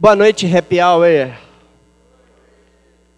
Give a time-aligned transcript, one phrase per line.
[0.00, 1.36] Boa noite, Happy Hour.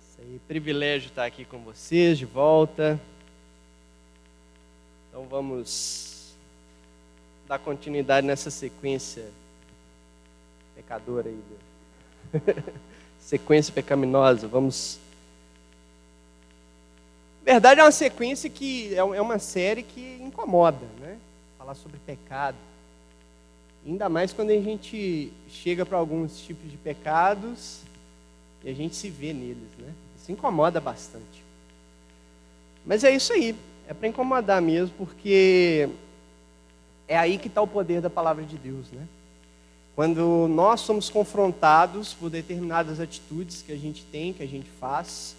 [0.00, 2.99] Isso aí, privilégio estar aqui com vocês de volta.
[5.06, 6.32] Então vamos
[7.46, 9.27] dar continuidade nessa sequência
[10.74, 12.40] pecadora aí.
[13.20, 14.48] sequência pecaminosa.
[14.48, 14.98] Vamos.
[17.44, 21.18] Na verdade, é uma sequência que é, é uma série que incomoda, né?
[21.58, 22.56] Falar sobre pecado.
[23.86, 27.80] Ainda mais quando a gente chega para alguns tipos de pecados
[28.62, 29.93] e a gente se vê neles, né?
[30.21, 31.43] Isso incomoda bastante.
[32.84, 33.55] Mas é isso aí,
[33.88, 35.88] é para incomodar mesmo, porque
[37.08, 39.06] é aí que está o poder da palavra de Deus, né?
[39.97, 45.36] Quando nós somos confrontados por determinadas atitudes que a gente tem, que a gente faz,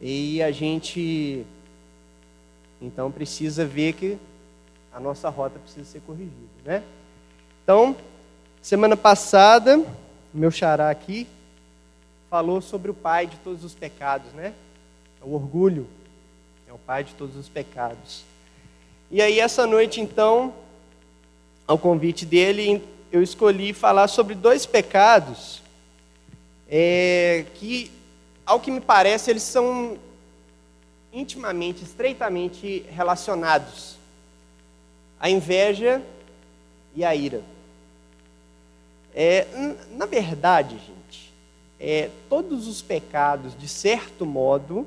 [0.00, 1.44] e a gente
[2.80, 4.16] então precisa ver que
[4.92, 6.32] a nossa rota precisa ser corrigida,
[6.64, 6.82] né?
[7.68, 7.94] Então,
[8.62, 9.84] semana passada,
[10.32, 11.26] meu xará aqui
[12.30, 14.54] falou sobre o pai de todos os pecados, né?
[15.20, 15.86] O orgulho
[16.66, 18.24] é o pai de todos os pecados.
[19.10, 20.54] E aí, essa noite, então,
[21.66, 25.60] ao convite dele, eu escolhi falar sobre dois pecados
[26.70, 27.90] é, que,
[28.46, 29.98] ao que me parece, eles são
[31.12, 33.98] intimamente, estreitamente relacionados:
[35.20, 36.00] a inveja
[36.96, 37.42] e a ira.
[39.14, 39.46] É,
[39.92, 41.32] na verdade, gente,
[41.80, 44.86] é, todos os pecados, de certo modo,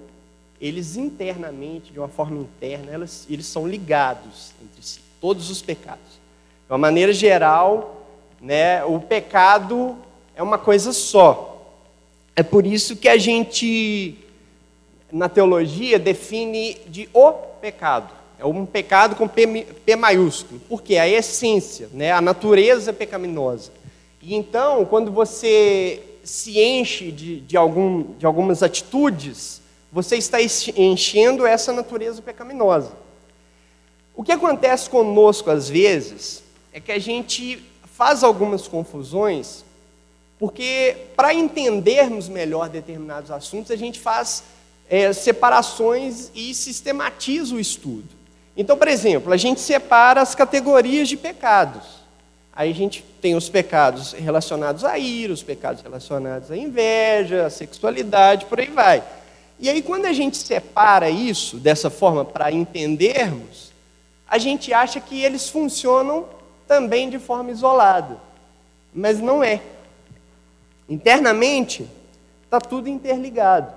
[0.59, 4.99] eles internamente, de uma forma interna, eles, eles são ligados entre si.
[5.19, 6.19] Todos os pecados.
[6.67, 8.05] De uma maneira geral,
[8.39, 9.97] né, o pecado
[10.35, 11.47] é uma coisa só.
[12.35, 14.17] É por isso que a gente,
[15.11, 18.13] na teologia, define de o pecado.
[18.39, 20.59] É um pecado com P, P maiúsculo.
[20.67, 23.71] Porque a essência, né, a natureza pecaminosa.
[24.21, 31.45] E então, quando você se enche de, de, algum, de algumas atitudes, você está enchendo
[31.45, 32.91] essa natureza pecaminosa.
[34.15, 39.65] O que acontece conosco às vezes é que a gente faz algumas confusões,
[40.39, 44.43] porque para entendermos melhor determinados assuntos, a gente faz
[44.89, 48.09] é, separações e sistematiza o estudo.
[48.55, 52.00] Então, por exemplo, a gente separa as categorias de pecados.
[52.53, 57.49] Aí a gente tem os pecados relacionados à ira, os pecados relacionados à inveja, à
[57.49, 59.03] sexualidade, por aí vai.
[59.59, 63.71] E aí, quando a gente separa isso dessa forma para entendermos,
[64.27, 66.25] a gente acha que eles funcionam
[66.67, 68.17] também de forma isolada.
[68.93, 69.61] Mas não é.
[70.89, 71.87] Internamente,
[72.43, 73.71] está tudo interligado.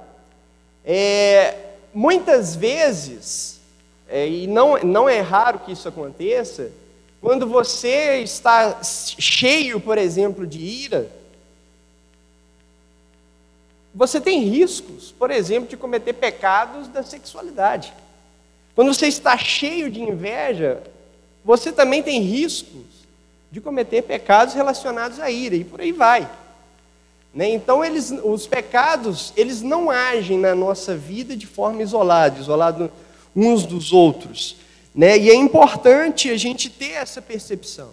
[0.85, 1.55] É,
[1.93, 3.61] muitas vezes,
[4.09, 6.71] é, e não, não é raro que isso aconteça,
[7.25, 11.11] quando você está cheio, por exemplo, de ira,
[13.95, 17.95] você tem riscos, por exemplo, de cometer pecados da sexualidade.
[18.75, 20.83] Quando você está cheio de inveja,
[21.43, 22.85] você também tem riscos
[23.51, 26.31] de cometer pecados relacionados à ira, e por aí vai.
[27.33, 27.49] Né?
[27.49, 32.93] Então, eles, os pecados, eles não agem na nossa vida de forma isolada, isolado
[33.35, 34.63] uns dos outros.
[34.95, 35.19] Né?
[35.19, 37.91] E é importante a gente ter essa percepção.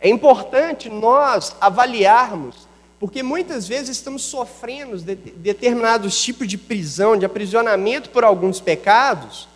[0.00, 2.66] É importante nós avaliarmos,
[2.98, 9.48] porque muitas vezes estamos sofrendo de determinados tipos de prisão, de aprisionamento por alguns pecados,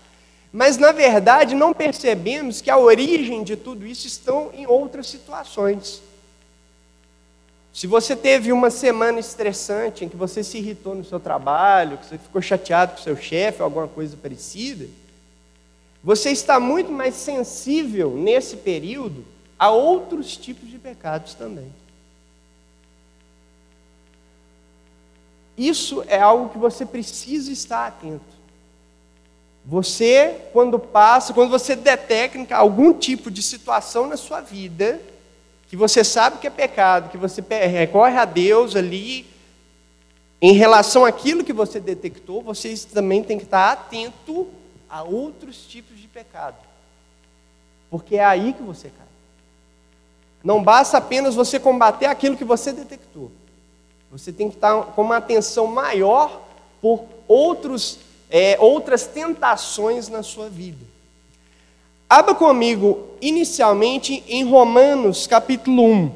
[0.53, 6.01] mas na verdade não percebemos que a origem de tudo isso estão em outras situações.
[7.73, 12.07] Se você teve uma semana estressante em que você se irritou no seu trabalho, que
[12.07, 14.87] você ficou chateado com o seu chefe, alguma coisa parecida,
[16.09, 19.27] você está muito mais sensível nesse período
[19.59, 21.71] a outros tipos de pecados também.
[25.55, 28.25] Isso é algo que você precisa estar atento.
[29.67, 34.99] Você, quando passa, quando você detecta algum tipo de situação na sua vida,
[35.69, 39.27] que você sabe que é pecado, que você recorre a Deus ali,
[40.41, 44.49] em relação àquilo que você detectou, você também tem que estar atento
[44.89, 46.57] a outros tipos de pecado.
[47.91, 49.07] Porque é aí que você cai.
[50.43, 53.31] Não basta apenas você combater aquilo que você detectou.
[54.11, 56.41] Você tem que estar com uma atenção maior
[56.81, 57.99] por outros,
[58.31, 60.85] é, outras tentações na sua vida.
[62.09, 66.13] Abra comigo inicialmente em Romanos capítulo 1,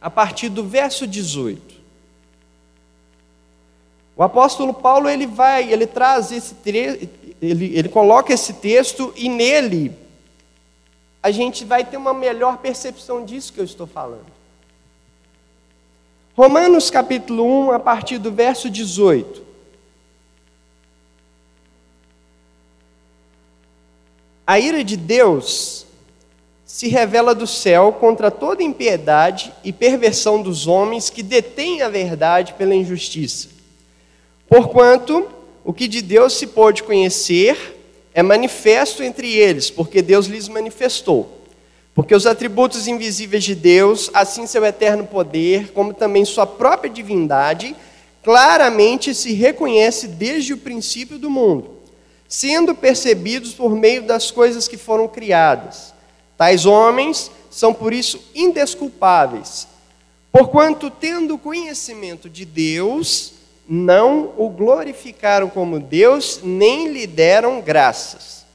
[0.00, 1.77] a partir do verso 18.
[4.18, 7.08] O apóstolo Paulo ele vai, ele traz esse ele,
[7.40, 9.92] ele coloca esse texto e nele
[11.22, 14.26] a gente vai ter uma melhor percepção disso que eu estou falando.
[16.36, 19.40] Romanos capítulo 1, a partir do verso 18.
[24.44, 25.86] A ira de Deus
[26.64, 32.54] se revela do céu contra toda impiedade e perversão dos homens que detêm a verdade
[32.54, 33.57] pela injustiça.
[34.48, 35.28] Porquanto
[35.62, 37.76] o que de Deus se pôde conhecer
[38.14, 41.38] é manifesto entre eles, porque Deus lhes manifestou.
[41.94, 47.76] Porque os atributos invisíveis de Deus, assim seu eterno poder, como também sua própria divindade,
[48.22, 51.76] claramente se reconhece desde o princípio do mundo,
[52.26, 55.92] sendo percebidos por meio das coisas que foram criadas.
[56.36, 59.68] Tais homens são por isso indesculpáveis,
[60.32, 63.37] porquanto, tendo conhecimento de Deus,
[63.68, 68.46] não o glorificaram como Deus, nem lhe deram graças.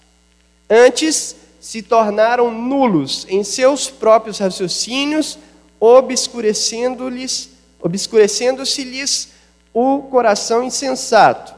[0.68, 5.38] Antes, se tornaram nulos em seus próprios raciocínios,
[5.80, 9.30] obscurecendo-lhes, obscurecendo-se-lhes
[9.74, 11.54] o coração insensato.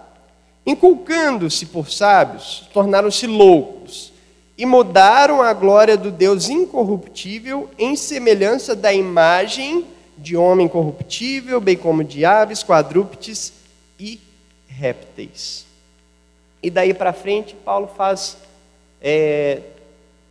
[0.65, 4.11] Inculcando-se por sábios, tornaram-se loucos
[4.57, 9.85] e mudaram a glória do Deus incorruptível em semelhança da imagem
[10.25, 13.53] de homem corruptível, bem como de aves, quadrúpedes
[13.99, 14.19] e
[14.67, 15.67] répteis.
[16.63, 18.35] E daí para frente, Paulo faz
[18.99, 19.61] é,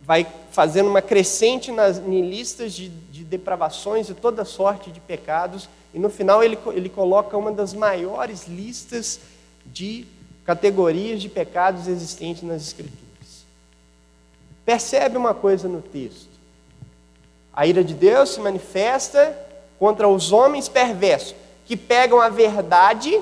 [0.01, 5.97] vai fazendo uma crescente nas listas de, de depravações e toda sorte de pecados, e
[5.97, 9.21] no final ele, ele coloca uma das maiores listas
[9.65, 10.05] de
[10.45, 13.45] categorias de pecados existentes nas Escrituras.
[14.65, 16.27] Percebe uma coisa no texto:
[17.53, 19.44] a ira de Deus se manifesta
[19.79, 21.35] contra os homens perversos,
[21.65, 23.19] que pegam a verdade.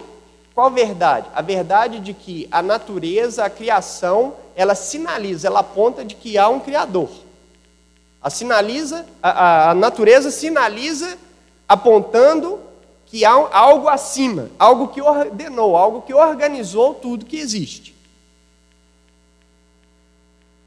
[0.53, 1.27] Qual verdade?
[1.33, 6.47] A verdade de que a natureza, a criação, ela sinaliza, ela aponta de que há
[6.47, 7.09] um Criador.
[8.21, 11.17] A, sinaliza, a, a natureza sinaliza
[11.67, 12.59] apontando
[13.05, 17.93] que há algo acima, algo que ordenou, algo que organizou tudo que existe.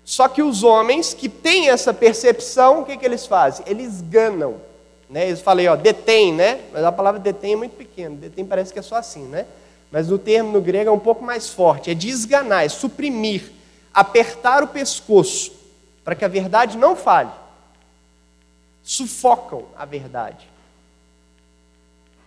[0.05, 3.67] Só que os homens que têm essa percepção, o que, que eles fazem?
[3.69, 4.61] Eles ganam.
[5.09, 5.29] Né?
[5.29, 6.61] Eles falei, ó, detém, né?
[6.73, 8.17] Mas a palavra detém é muito pequena.
[8.17, 9.47] Detém parece que é só assim, né?
[9.91, 11.91] Mas o termo no grego é um pouco mais forte.
[11.91, 13.53] É desganar, é suprimir,
[13.95, 15.53] apertar o pescoço,
[16.05, 17.31] para que a verdade não fale.
[18.83, 20.49] Sufocam a verdade.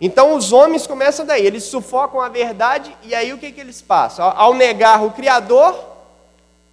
[0.00, 3.82] Então os homens começam daí, eles sufocam a verdade e aí o que, que eles
[3.82, 4.32] passam?
[4.34, 5.78] Ao negar o Criador,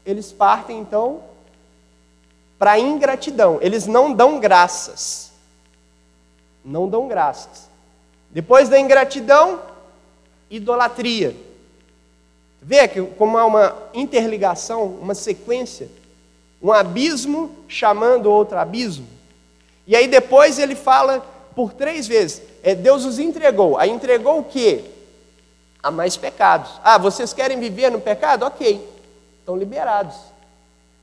[0.06, 1.22] eles partem então
[2.58, 5.27] para a ingratidão, eles não dão graças.
[6.68, 7.70] Não dão graças.
[8.30, 9.62] Depois da ingratidão,
[10.50, 11.34] idolatria.
[12.62, 15.90] Vê que como há uma interligação, uma sequência,
[16.62, 19.08] um abismo chamando outro abismo.
[19.88, 21.26] E aí depois ele fala
[21.56, 23.78] por três vezes, é, Deus os entregou.
[23.78, 24.84] Aí entregou o quê?
[25.82, 26.72] A mais pecados.
[26.84, 28.44] Ah, vocês querem viver no pecado?
[28.44, 28.86] Ok,
[29.40, 30.18] estão liberados.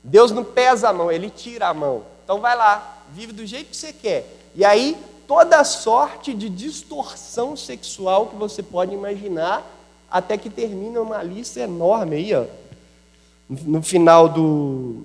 [0.03, 2.03] Deus não pesa a mão, Ele tira a mão.
[2.23, 4.27] Então vai lá, vive do jeito que você quer.
[4.53, 4.95] E aí,
[5.27, 9.65] toda sorte de distorção sexual que você pode imaginar
[10.09, 12.45] até que termina uma lista enorme aí, ó,
[13.49, 15.03] no final do,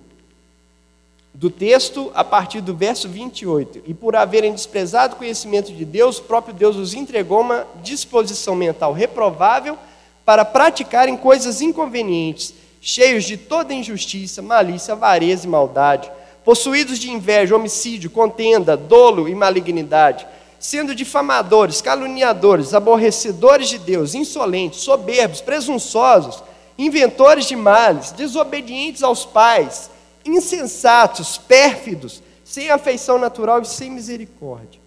[1.34, 3.82] do texto, a partir do verso 28.
[3.87, 8.55] E por haverem desprezado o conhecimento de Deus, o próprio Deus os entregou uma disposição
[8.55, 9.77] mental reprovável
[10.24, 16.10] para praticarem coisas inconvenientes, cheios de toda injustiça, malícia, avareza e maldade,
[16.44, 20.27] possuídos de inveja, homicídio, contenda, dolo e malignidade
[20.61, 26.44] sendo difamadores, caluniadores, aborrecedores de Deus, insolentes, soberbos, presunçosos,
[26.77, 29.91] inventores de males, desobedientes aos pais,
[30.23, 34.79] insensatos, pérfidos, sem afeição natural e sem misericórdia.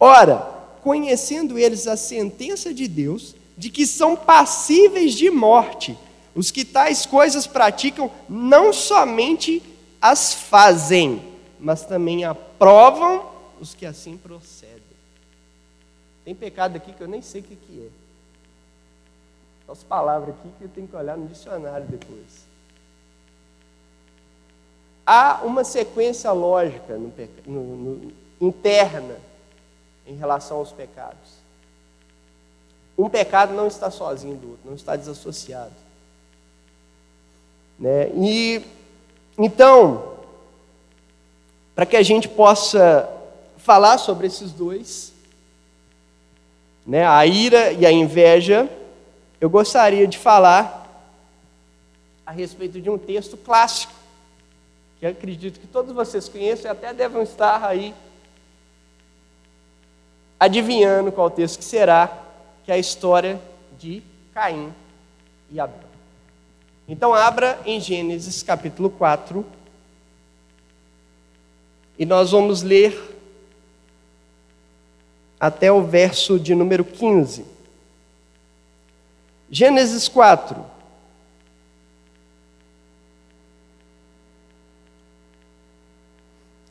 [0.00, 0.48] Ora,
[0.82, 5.96] conhecendo eles a sentença de Deus, de que são passíveis de morte,
[6.34, 9.62] os que tais coisas praticam, não somente
[10.00, 11.22] as fazem,
[11.58, 13.30] mas também aprovam
[13.60, 14.80] os que assim procedem.
[16.24, 19.70] Tem pecado aqui que eu nem sei o que, que é.
[19.70, 22.50] As palavras aqui que eu tenho que olhar no dicionário depois.
[25.06, 27.12] Há uma sequência lógica no,
[27.46, 29.16] no, no, interna
[30.06, 31.40] em relação aos pecados.
[32.96, 35.72] Um pecado não está sozinho do outro, não está desassociado.
[37.78, 38.10] Né?
[38.14, 38.64] E
[39.42, 40.16] então,
[41.74, 43.08] para que a gente possa
[43.56, 45.14] falar sobre esses dois,
[46.86, 48.68] né, a ira e a inveja,
[49.40, 50.78] eu gostaria de falar
[52.26, 53.94] a respeito de um texto clássico,
[54.98, 57.94] que acredito que todos vocês conhecem e até devem estar aí
[60.38, 62.24] adivinhando qual texto que será,
[62.64, 63.40] que é a história
[63.78, 64.02] de
[64.34, 64.70] Caim
[65.50, 65.89] e Abel.
[66.92, 69.46] Então, abra em Gênesis capítulo 4
[71.96, 73.16] e nós vamos ler
[75.38, 77.44] até o verso de número 15.
[79.48, 80.66] Gênesis 4.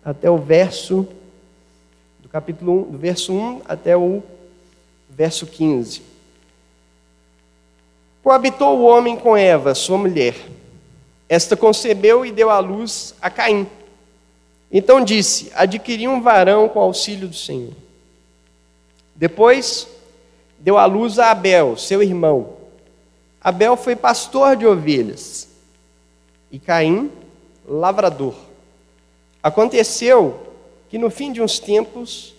[0.03, 1.07] Até o verso
[2.19, 4.21] do capítulo 1, do verso 1 até o
[5.09, 6.18] verso 15.
[8.23, 10.35] Coabitou o homem com Eva, sua mulher.
[11.27, 13.67] Esta concebeu e deu à luz a Caim.
[14.71, 17.73] Então disse: Adquiri um varão com auxílio do Senhor.
[19.15, 19.87] Depois
[20.59, 22.53] deu à luz a Abel, seu irmão.
[23.41, 25.47] Abel foi pastor de ovelhas
[26.51, 27.11] e Caim,
[27.67, 28.35] lavrador.
[29.41, 30.47] Aconteceu
[30.89, 32.33] que no fim de uns tempos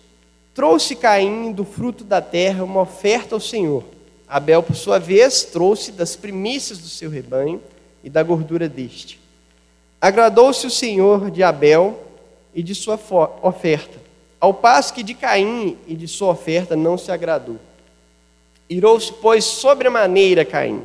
[0.54, 3.84] trouxe Caim do fruto da terra uma oferta ao Senhor.
[4.30, 7.60] Abel, por sua vez, trouxe das primícias do seu rebanho
[8.04, 9.18] e da gordura deste.
[10.00, 12.00] Agradou-se o Senhor de Abel
[12.54, 12.98] e de sua
[13.42, 13.98] oferta,
[14.38, 17.58] ao passo que de Caim e de sua oferta não se agradou.
[18.68, 20.82] Irou-se, pois, sobremaneira Caim,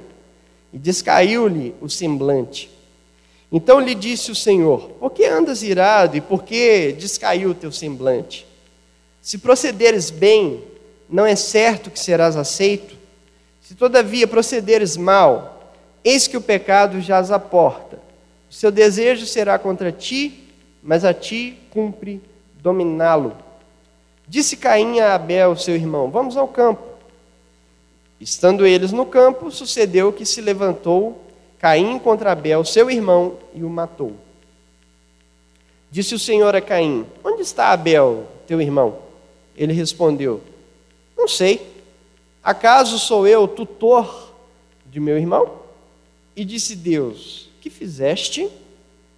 [0.74, 2.72] e descaiu-lhe o semblante.
[3.52, 7.72] Então lhe disse o Senhor: Por que andas irado e por que descaiu o teu
[7.72, 8.46] semblante?
[9.22, 10.64] Se procederes bem,
[11.08, 12.95] não é certo que serás aceito?
[13.66, 17.98] Se todavia procederes mal, eis que o pecado jaz à porta.
[18.48, 20.48] O seu desejo será contra ti,
[20.84, 22.22] mas a ti cumpre
[22.62, 23.36] dominá-lo.
[24.28, 26.84] Disse Caim a Abel, seu irmão: Vamos ao campo.
[28.22, 31.20] Estando eles no campo, sucedeu que se levantou
[31.58, 34.14] Caim contra Abel, seu irmão, e o matou.
[35.90, 39.00] Disse o Senhor a Caim: Onde está Abel, teu irmão?
[39.58, 40.40] Ele respondeu:
[41.18, 41.75] Não sei.
[42.46, 44.32] Acaso sou eu tutor
[44.86, 45.52] de meu irmão?
[46.36, 48.48] E disse Deus: Que fizeste?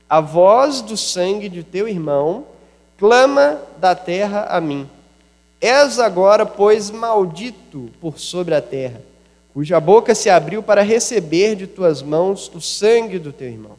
[0.10, 2.46] A voz do sangue de teu irmão
[2.98, 4.89] clama da terra a mim.
[5.62, 9.01] És agora, pois, maldito por sobre a terra
[9.57, 13.75] cuja boca se abriu para receber de tuas mãos o sangue do teu irmão.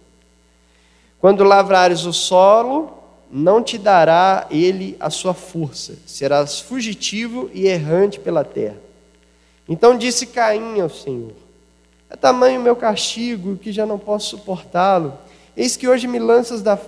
[1.21, 2.99] Quando lavrares o solo,
[3.31, 8.75] não te dará ele a sua força, serás fugitivo e errante pela terra.
[9.69, 11.33] Então disse Caim ao Senhor:
[12.09, 15.13] É tamanho o meu castigo que já não posso suportá-lo.
[15.57, 16.79] Eis que hoje me lanças da,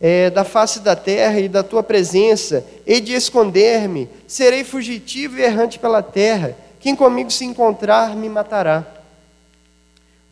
[0.00, 5.42] é, da face da terra e da tua presença, hei de esconder-me, serei fugitivo e
[5.42, 6.56] errante pela terra.
[6.80, 8.84] Quem comigo se encontrar me matará.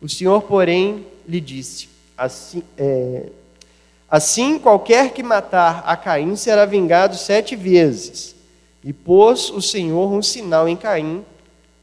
[0.01, 3.23] O Senhor, porém, lhe disse: Assim, é,
[4.09, 8.35] assim qualquer que matar a Caim será vingado sete vezes.
[8.83, 11.25] E pôs o Senhor um sinal em Caim,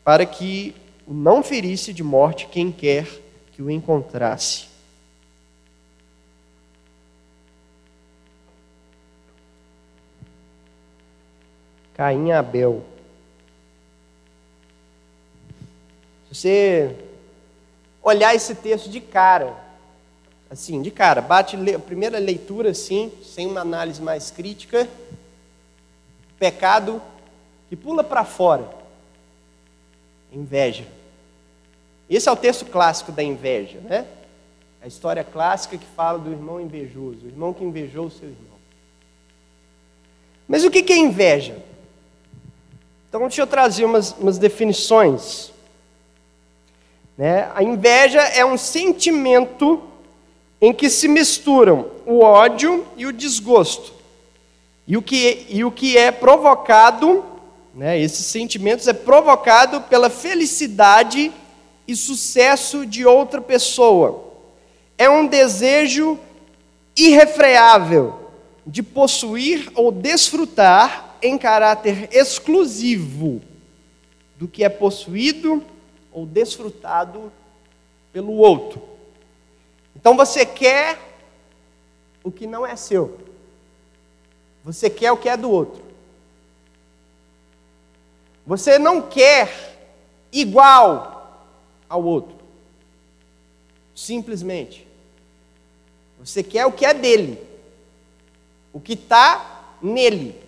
[0.04, 0.74] para que
[1.06, 3.06] o não ferisse de morte quem quer
[3.52, 4.66] que o encontrasse.
[11.94, 12.92] Caim e Abel.
[16.32, 16.96] você
[18.02, 19.54] olhar esse texto de cara,
[20.50, 24.88] assim, de cara, bate a primeira leitura assim, sem uma análise mais crítica,
[26.38, 27.02] pecado
[27.68, 28.66] que pula para fora,
[30.32, 30.84] inveja.
[32.08, 34.06] Esse é o texto clássico da inveja, né?
[34.82, 38.58] A história clássica que fala do irmão invejoso, o irmão que invejou o seu irmão.
[40.48, 41.56] Mas o que é inveja?
[43.08, 45.52] Então, deixa eu trazer umas, umas definições
[47.16, 47.50] né?
[47.54, 49.82] A inveja é um sentimento
[50.60, 53.92] em que se misturam o ódio e o desgosto.
[54.86, 57.24] E o que, e o que é provocado,
[57.74, 61.32] né, esses sentimentos é provocado pela felicidade
[61.86, 64.32] e sucesso de outra pessoa.
[64.98, 66.18] É um desejo
[66.96, 68.30] irrefreável
[68.66, 73.40] de possuir ou desfrutar em caráter exclusivo
[74.36, 75.64] do que é possuído
[76.12, 77.32] ou desfrutado
[78.12, 78.82] pelo outro.
[79.96, 80.98] Então você quer
[82.22, 83.18] o que não é seu.
[84.64, 85.91] Você quer o que é do outro.
[88.46, 89.76] Você não quer
[90.32, 91.48] igual
[91.88, 92.36] ao outro.
[93.94, 94.86] Simplesmente.
[96.18, 97.38] Você quer o que é dele.
[98.72, 100.40] O que está nele.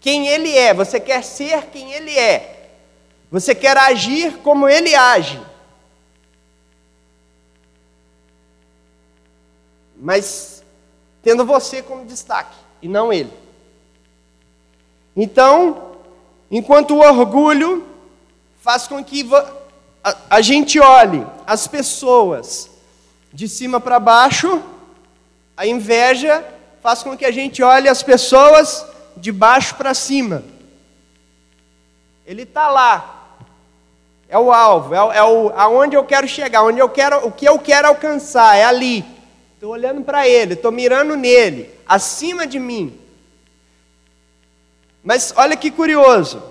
[0.00, 0.74] Quem ele é.
[0.74, 2.70] Você quer ser quem ele é.
[3.30, 5.40] Você quer agir como ele age.
[9.96, 10.62] Mas
[11.22, 13.32] tendo você como destaque e não ele.
[15.16, 15.95] Então,
[16.50, 17.86] enquanto o orgulho
[18.60, 19.28] faz com que
[20.30, 22.70] a gente olhe as pessoas
[23.32, 24.62] de cima para baixo,
[25.56, 26.44] a inveja
[26.82, 28.86] faz com que a gente olhe as pessoas
[29.16, 30.44] de baixo para cima.
[32.26, 33.38] Ele está lá,
[34.28, 37.48] é o alvo, é, é o, aonde eu quero chegar, onde eu quero, o que
[37.48, 39.04] eu quero alcançar, é ali.
[39.54, 42.98] Estou olhando para ele, estou mirando nele, acima de mim.
[45.06, 46.42] Mas olha que curioso.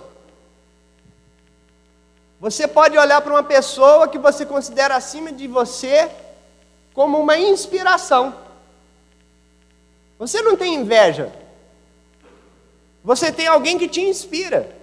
[2.40, 6.10] Você pode olhar para uma pessoa que você considera acima de você
[6.94, 8.34] como uma inspiração.
[10.18, 11.34] Você não tem inveja.
[13.04, 14.74] Você tem alguém que te inspira.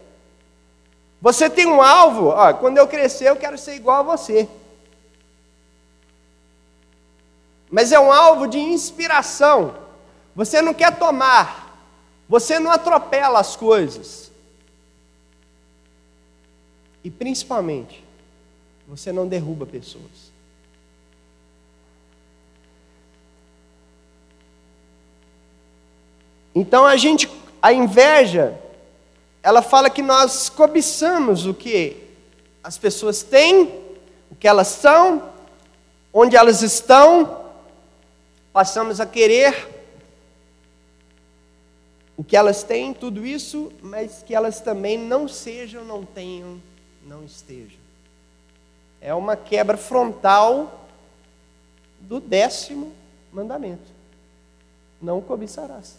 [1.18, 4.46] Você tem um alvo, ó, quando eu crescer eu quero ser igual a você.
[7.70, 9.74] Mas é um alvo de inspiração.
[10.36, 11.61] Você não quer tomar.
[12.32, 14.30] Você não atropela as coisas.
[17.04, 18.02] E principalmente,
[18.88, 20.32] você não derruba pessoas.
[26.54, 27.28] Então a gente,
[27.60, 28.58] a inveja,
[29.42, 32.02] ela fala que nós cobiçamos o que
[32.64, 33.64] as pessoas têm,
[34.30, 35.30] o que elas são,
[36.10, 37.44] onde elas estão,
[38.54, 39.81] passamos a querer
[42.16, 46.60] o que elas têm, tudo isso, mas que elas também não sejam, não tenham
[47.06, 47.76] não esteja.
[49.00, 50.88] É uma quebra frontal
[52.00, 52.92] do décimo
[53.32, 53.90] mandamento.
[55.00, 55.96] Não cobiçarás.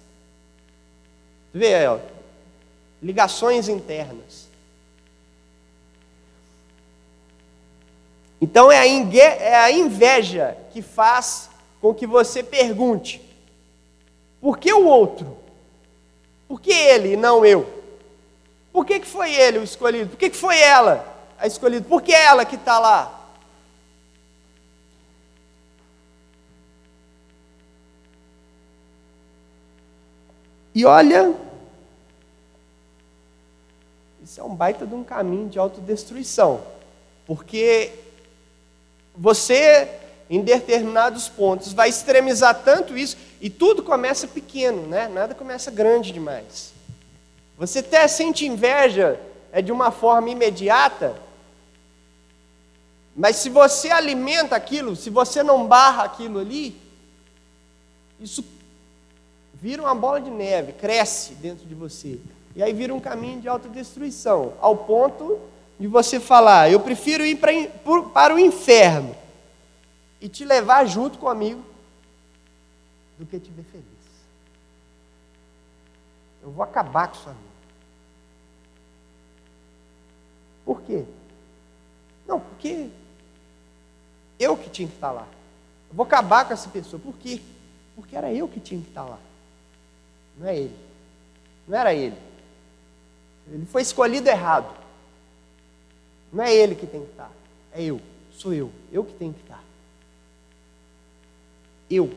[1.53, 1.99] Vê aí, ó,
[3.01, 4.47] ligações internas.
[8.39, 11.49] Então é é a inveja que faz
[11.81, 13.21] com que você pergunte:
[14.41, 15.42] por que o outro?
[16.47, 17.83] Por que ele e não eu?
[18.71, 20.09] Por que, que foi ele o escolhido?
[20.11, 21.05] Por que, que foi ela
[21.37, 21.87] a escolhida?
[21.87, 23.19] Por que ela que está lá?
[30.75, 31.35] E olha,
[34.23, 36.63] isso é um baita de um caminho de autodestruição,
[37.27, 37.91] porque
[39.15, 39.87] você,
[40.33, 45.07] em determinados pontos, vai extremizar tanto isso, e tudo começa pequeno, né?
[45.07, 46.73] nada começa grande demais.
[47.55, 49.19] Você até sente inveja
[49.51, 51.15] é de uma forma imediata,
[53.15, 56.75] mas se você alimenta aquilo, se você não barra aquilo ali,
[58.19, 58.43] isso
[59.53, 62.19] vira uma bola de neve, cresce dentro de você.
[62.55, 65.39] E aí vira um caminho de autodestruição, ao ponto
[65.79, 69.15] de você falar: eu prefiro ir para o inferno
[70.23, 71.61] e te levar junto comigo
[73.19, 73.85] do que te ver feliz.
[76.41, 77.53] Eu vou acabar com sua vida.
[80.63, 81.03] Por quê?
[82.25, 82.89] Não, porque
[84.39, 85.27] eu que tinha que estar lá.
[85.89, 87.01] Eu vou acabar com essa pessoa.
[87.01, 87.41] Por quê?
[87.93, 89.19] Porque era eu que tinha que estar lá.
[90.37, 90.79] Não é ele.
[91.67, 92.17] Não era ele.
[93.51, 94.73] Ele foi escolhido errado.
[96.31, 97.29] Não é ele que tem que estar.
[97.73, 97.99] É eu.
[98.31, 98.71] Sou eu.
[98.89, 99.62] Eu que tenho que estar.
[101.93, 102.11] Eu.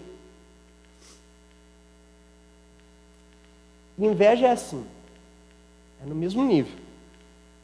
[3.98, 4.86] Inveja é assim.
[6.02, 6.72] É no mesmo nível.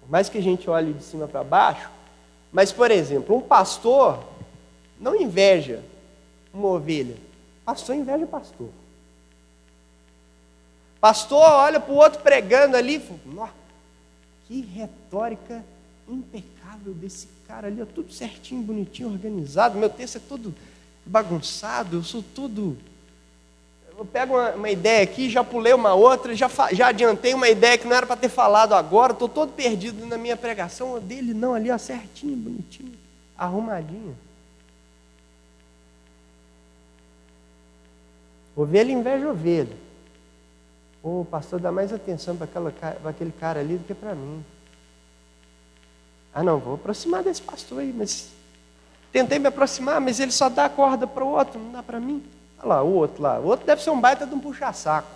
[0.01, 1.91] Por mais que a gente olhe de cima para baixo,
[2.53, 4.23] mas, por exemplo, um pastor
[5.01, 5.83] não inveja
[6.53, 7.17] uma ovelha.
[7.65, 8.69] Pastor inveja pastor.
[11.01, 13.53] Pastor olha para o outro pregando ali e fala,
[14.47, 15.65] que retórica
[16.09, 19.79] impecável desse cara ali, tudo certinho, bonitinho, organizado.
[19.79, 20.55] Meu texto é todo
[21.07, 22.77] bagunçado, eu sou todo
[24.03, 27.79] eu pego uma, uma, ideia aqui, já pulei uma outra, já, já adiantei uma ideia
[27.79, 30.99] que não era para ter falado agora, estou todo perdido na minha pregação.
[30.99, 32.93] Dele não, ali, ó, certinho, bonitinho,
[33.37, 34.17] arrumadinho.
[38.57, 39.77] Ovelha inveja ovelha.
[41.03, 42.49] O pastor dá mais atenção para
[43.05, 44.45] aquele cara ali do que para mim.
[46.35, 48.31] Ah, não, vou aproximar desse pastor aí, mas
[49.13, 52.01] tentei me aproximar, mas ele só dá a corda para o outro, não dá para
[52.01, 52.25] mim.
[52.59, 53.39] Olha lá, o outro lá.
[53.39, 55.09] O outro deve ser um baita de um puxa-saco.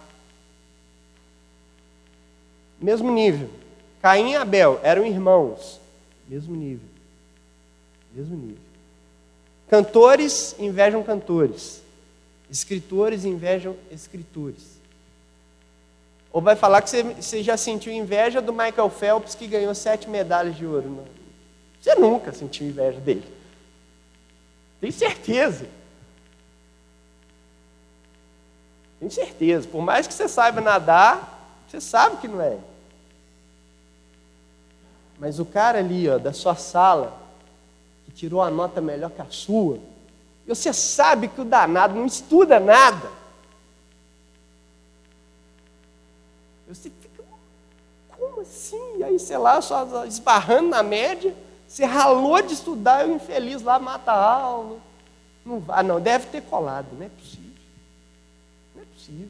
[2.80, 3.48] Mesmo nível.
[4.02, 5.80] Caim e Abel eram irmãos.
[6.28, 6.88] Mesmo nível.
[8.12, 8.58] Mesmo nível.
[9.68, 11.82] Cantores invejam cantores.
[12.50, 14.76] Escritores invejam escritores.
[16.32, 20.54] Ou vai falar que você, já sentiu inveja do Michael Phelps que ganhou sete medalhas
[20.54, 21.04] de ouro.
[21.80, 23.35] Você nunca sentiu inveja dele.
[24.86, 25.66] Tem certeza.
[29.00, 29.66] Tenho certeza.
[29.66, 32.56] Por mais que você saiba nadar, você sabe que não é.
[35.18, 37.20] Mas o cara ali, ó, da sua sala,
[38.04, 39.80] que tirou a nota melhor que a sua,
[40.46, 43.10] e você sabe que o danado não estuda nada.
[46.68, 47.24] Você fica,
[48.16, 48.98] como assim?
[48.98, 51.34] E aí, sei lá, só esbarrando na média,
[51.66, 54.78] você ralou de estudar o infeliz lá mata a aula.
[55.44, 57.52] Não vai, não, deve ter colado, não é possível.
[58.74, 59.28] Não é possível.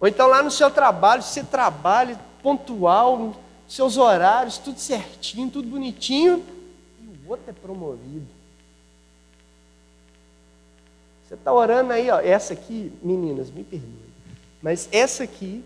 [0.00, 3.34] Ou então lá no seu trabalho, você trabalha pontual,
[3.68, 6.44] seus horários, tudo certinho, tudo bonitinho,
[7.00, 8.26] e o outro é promovido.
[11.26, 13.92] Você está orando aí, ó, essa aqui, meninas, me perdoem,
[14.62, 15.62] mas essa aqui,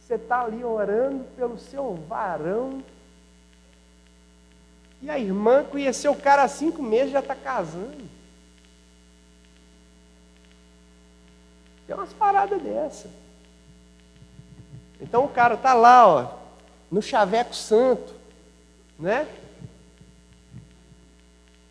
[0.00, 2.82] você está ali orando pelo seu varão,
[5.00, 8.08] e a irmã conheceu o cara há cinco meses já está casando.
[11.86, 13.08] Tem umas paradas dessa.
[15.00, 16.34] Então o cara está lá, ó,
[16.90, 18.14] no chaveco santo,
[18.98, 19.26] né?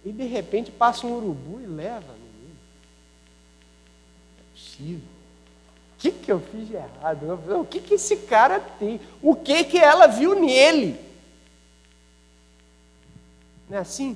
[0.06, 2.56] E de repente passa um urubu e leva a menina.
[4.40, 5.10] É possível.
[5.98, 7.42] O que, que eu fiz de errado?
[7.60, 9.02] O que, que esse cara tem?
[9.22, 11.07] O que, que ela viu nele?
[13.69, 14.15] Não é assim?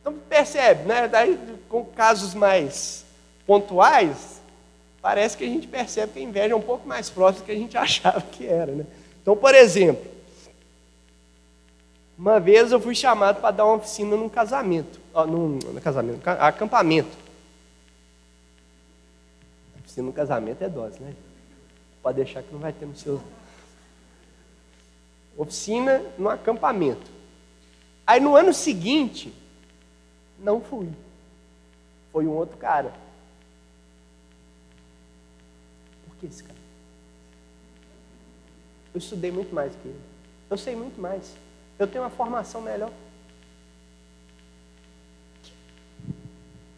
[0.00, 1.08] Então percebe, né?
[1.08, 3.04] Daí, com casos mais
[3.46, 4.40] pontuais,
[5.02, 7.52] parece que a gente percebe que a inveja é um pouco mais próxima do que
[7.52, 8.86] a gente achava que era, né?
[9.20, 10.08] Então, por exemplo,
[12.16, 17.16] uma vez eu fui chamado para dar uma oficina num casamento, num, num casamento, acampamento.
[19.80, 21.14] Oficina num casamento é dose, né?
[22.02, 23.20] Pode deixar que não vai ter no seu.
[25.36, 27.15] Oficina no acampamento.
[28.06, 29.34] Aí no ano seguinte,
[30.38, 30.88] não fui.
[32.12, 32.92] Foi um outro cara.
[36.06, 36.58] Por que esse cara?
[38.94, 40.00] Eu estudei muito mais que ele.
[40.48, 41.34] Eu sei muito mais.
[41.78, 42.92] Eu tenho uma formação melhor.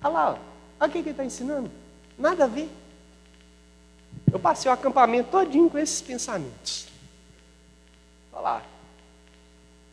[0.02, 0.38] Olha lá,
[0.80, 1.70] olha o que ele está ensinando.
[2.16, 2.68] Nada a ver.
[4.32, 6.88] Eu passei o acampamento todinho com esses pensamentos.
[8.32, 8.62] Olha lá.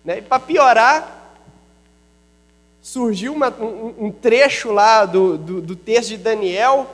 [0.04, 0.22] Né?
[0.22, 1.25] Para piorar,
[2.86, 6.88] surgiu uma, um, um, trecho lá do, do, do, texto de Daniel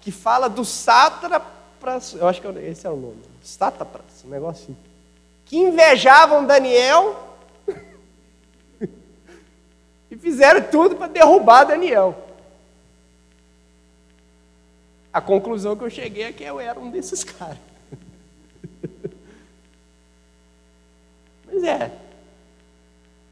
[0.00, 4.64] que fala do sátrapas, eu acho que é esse é o nome, sátrapas, um negócio
[4.64, 4.76] assim,
[5.44, 7.36] que invejavam Daniel
[10.10, 12.26] e fizeram tudo para derrubar Daniel.
[15.12, 17.58] A conclusão que eu cheguei é que eu era um desses caras.
[21.46, 21.92] Mas é,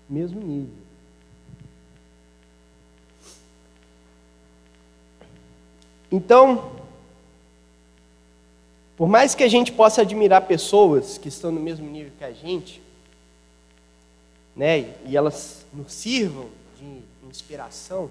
[0.09, 0.84] mesmo nível.
[6.15, 6.71] Então,
[8.97, 12.31] por mais que a gente possa admirar pessoas que estão no mesmo nível que a
[12.31, 12.81] gente,
[14.55, 16.49] né, e elas nos sirvam
[16.79, 18.09] de inspiração,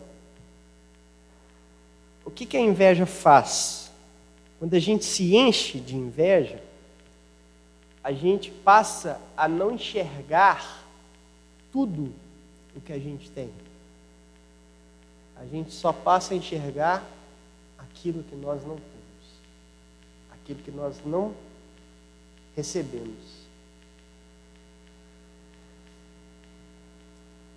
[2.26, 3.90] o que, que a inveja faz?
[4.60, 6.62] Quando a gente se enche de inveja,
[8.04, 10.84] a gente passa a não enxergar
[11.72, 12.14] tudo
[12.76, 13.50] o que a gente tem.
[15.38, 17.02] A gente só passa a enxergar
[17.94, 19.40] aquilo que nós não temos,
[20.32, 21.34] aquilo que nós não
[22.56, 23.44] recebemos.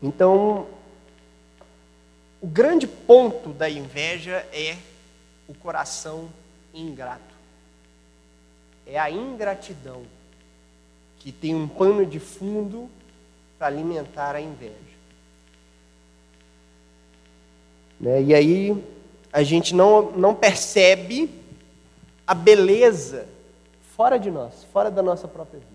[0.02, 0.68] Então,
[2.40, 4.76] o grande ponto da inveja é
[5.48, 6.28] o coração
[6.72, 7.34] ingrato.
[8.86, 10.04] É a ingratidão
[11.18, 12.88] que tem um pano de fundo
[13.58, 14.76] para alimentar a inveja.
[17.98, 18.22] Né?
[18.22, 18.95] E aí
[19.36, 21.30] a gente não, não percebe
[22.26, 23.26] a beleza
[23.94, 25.72] fora de nós, fora da nossa própria vida.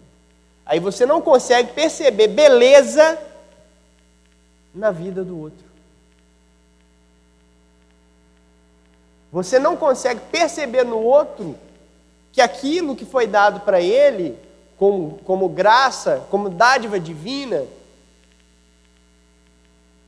[0.65, 3.21] Aí você não consegue perceber beleza
[4.73, 5.63] na vida do outro.
[9.31, 11.55] Você não consegue perceber no outro
[12.31, 14.39] que aquilo que foi dado para ele,
[14.75, 17.63] como, como graça, como dádiva divina,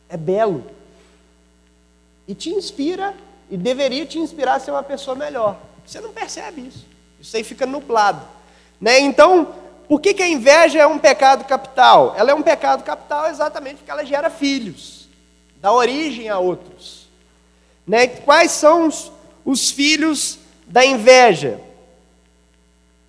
[0.09, 0.63] é belo.
[2.27, 3.13] E te inspira
[3.53, 5.55] e deveria te inspirar a ser uma pessoa melhor.
[5.85, 6.87] Você não percebe isso.
[7.21, 8.25] Isso aí fica nublado.
[8.81, 8.99] Né?
[8.99, 9.53] Então,
[9.87, 12.15] por que, que a inveja é um pecado capital?
[12.17, 15.07] Ela é um pecado capital exatamente porque ela gera filhos,
[15.57, 17.07] dá origem a outros.
[17.85, 18.07] Né?
[18.07, 19.11] Quais são os,
[19.45, 21.61] os filhos da inveja?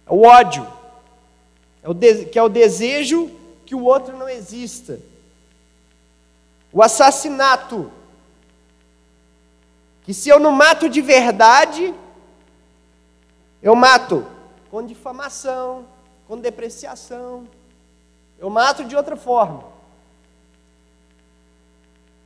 [0.07, 0.71] O ódio,
[1.83, 3.31] é o de, que é o desejo
[3.65, 5.01] que o outro não exista.
[6.71, 7.91] O assassinato,
[10.05, 11.95] que se eu não mato de verdade,
[13.63, 14.27] eu mato
[14.71, 15.87] com difamação,
[16.29, 17.49] com depreciação,
[18.39, 19.65] eu mato de outra forma.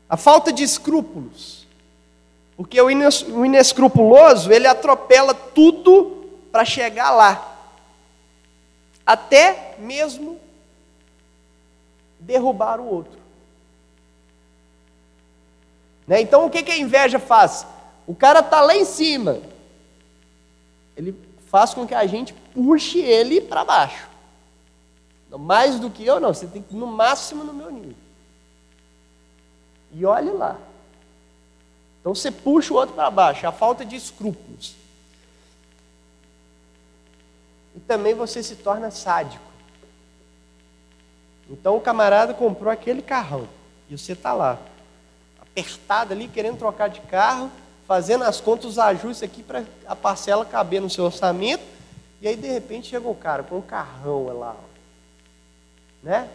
[0.09, 1.67] A falta de escrúpulos.
[2.57, 7.57] Porque o inescrupuloso, ele atropela tudo para chegar lá.
[9.07, 10.41] Até mesmo
[12.19, 13.18] derrubar o outro.
[16.09, 16.23] Né?
[16.23, 17.67] Então, o que, que a inveja faz?
[18.07, 19.39] O cara está lá em cima.
[20.97, 21.15] Ele
[21.51, 24.09] faz com que a gente puxe ele para baixo.
[25.31, 26.33] Mais do que eu, não.
[26.33, 27.95] Você tem que ir no máximo no meu nível.
[29.93, 30.57] E olhe lá.
[32.01, 34.75] Então você puxa o outro para baixo, a falta de escrúpulos.
[37.77, 39.45] E também você se torna sádico.
[41.51, 43.47] Então o camarada comprou aquele carrão
[43.91, 44.59] e você está lá,
[45.59, 47.51] apertado ali, querendo trocar de carro,
[47.87, 51.65] fazendo as contas, os ajustes aqui para a parcela caber no seu orçamento.
[52.21, 54.57] E aí de repente chegou o cara com um carrão lá,
[56.03, 56.29] né?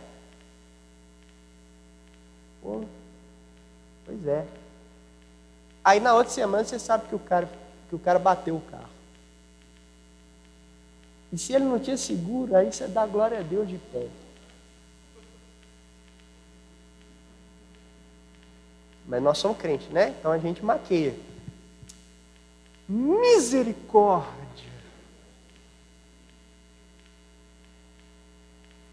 [2.62, 2.82] Pô,
[4.06, 4.46] Pois é.
[5.84, 7.50] Aí na outra semana você sabe que o cara,
[7.90, 8.90] que o cara bateu o carro.
[11.32, 14.08] E se ele não tinha seguro, aí você dá glória a Deus de pé.
[19.08, 20.16] Mas nós somos crentes, né?
[20.18, 21.16] Então a gente maqueia.
[22.88, 24.34] Misericórdia.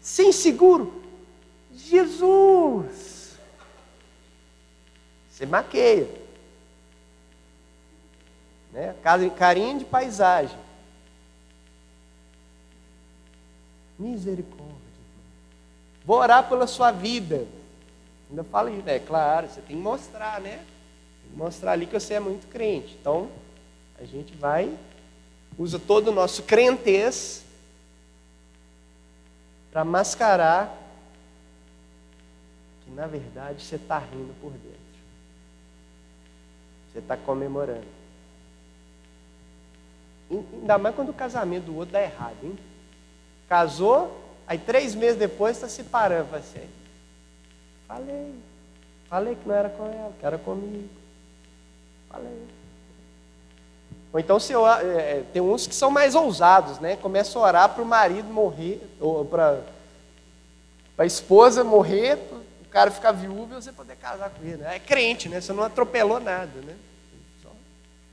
[0.01, 1.01] Sem seguro.
[1.73, 3.37] Jesus.
[5.29, 6.09] Você maqueia.
[8.71, 8.95] Né?
[9.37, 10.57] Carinho de paisagem.
[13.97, 14.75] Misericórdia.
[16.03, 17.47] Vou orar pela sua vida.
[18.31, 20.55] Ainda falo isso, é claro, você tem que mostrar, né?
[20.57, 22.97] Tem que mostrar ali que você é muito crente.
[22.99, 23.29] Então,
[23.99, 24.73] a gente vai,
[25.59, 27.43] usa todo o nosso crentez
[29.69, 30.77] para mascarar
[32.85, 34.79] que na verdade você está rindo por dentro.
[36.91, 37.85] Você está comemorando.
[40.29, 42.57] Ainda mais quando o casamento do outro dá errado, hein?
[43.49, 44.17] Casou,
[44.47, 46.33] aí três meses depois está se parando.
[46.33, 46.67] Assim,
[47.91, 48.33] falei,
[49.09, 50.89] falei que não era com ela, que era comigo.
[52.09, 52.47] Falei.
[54.13, 56.95] Ou então se, é, tem uns que são mais ousados, né?
[56.95, 59.59] Começa a orar para o marido morrer, ou para
[60.97, 62.17] a esposa morrer,
[62.69, 64.63] cara ficar viúvo e você poder casar com ele.
[64.63, 65.41] É crente, né?
[65.41, 66.75] Você não atropelou nada, né?
[67.43, 67.49] Só,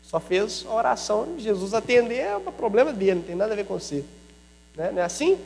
[0.02, 3.64] só fez a oração, Jesus atender é um problema dele, não tem nada a ver
[3.64, 4.04] com você.
[4.76, 4.90] Né?
[4.92, 5.38] Não é assim?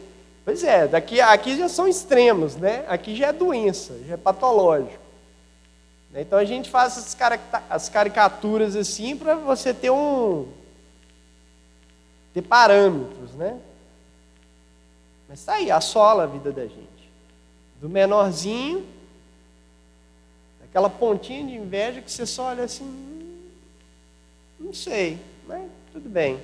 [0.45, 2.85] Pois é, daqui, aqui já são extremos, né?
[2.89, 5.01] Aqui já é doença, já é patológico.
[6.15, 7.17] Então a gente faz as,
[7.71, 10.47] as caricaturas assim para você ter um
[12.35, 13.59] ter parâmetros, né?
[15.29, 17.11] Mas está aí, assola a vida da gente.
[17.81, 18.87] Do menorzinho
[20.73, 23.51] Aquela pontinha de inveja que você só olha assim, hum,
[24.59, 26.41] não sei, mas tudo bem.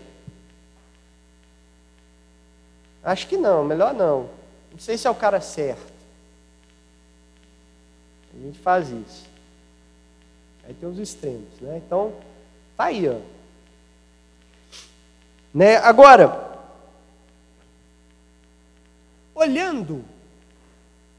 [3.03, 4.29] Acho que não, melhor não.
[4.73, 5.93] Não sei se é o cara certo.
[8.35, 9.27] A gente faz isso.
[10.65, 11.81] Aí tem os extremos, né?
[11.85, 12.13] Então,
[12.77, 13.19] tá aí, ó.
[15.53, 15.77] Né?
[15.79, 16.49] Agora,
[19.35, 20.05] olhando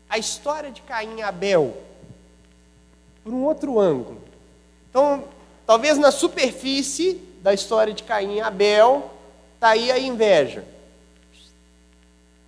[0.09, 1.75] a história de Caim e Abel,
[3.23, 4.21] por um outro ângulo.
[4.89, 5.25] Então,
[5.65, 9.11] talvez na superfície da história de Caim e Abel,
[9.55, 10.63] está aí a inveja.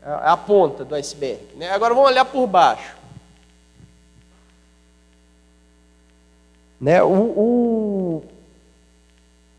[0.04, 1.56] É a ponta do iceberg.
[1.56, 1.70] Né?
[1.70, 2.96] Agora vamos olhar por baixo.
[6.80, 7.04] Né?
[7.04, 8.24] O, o...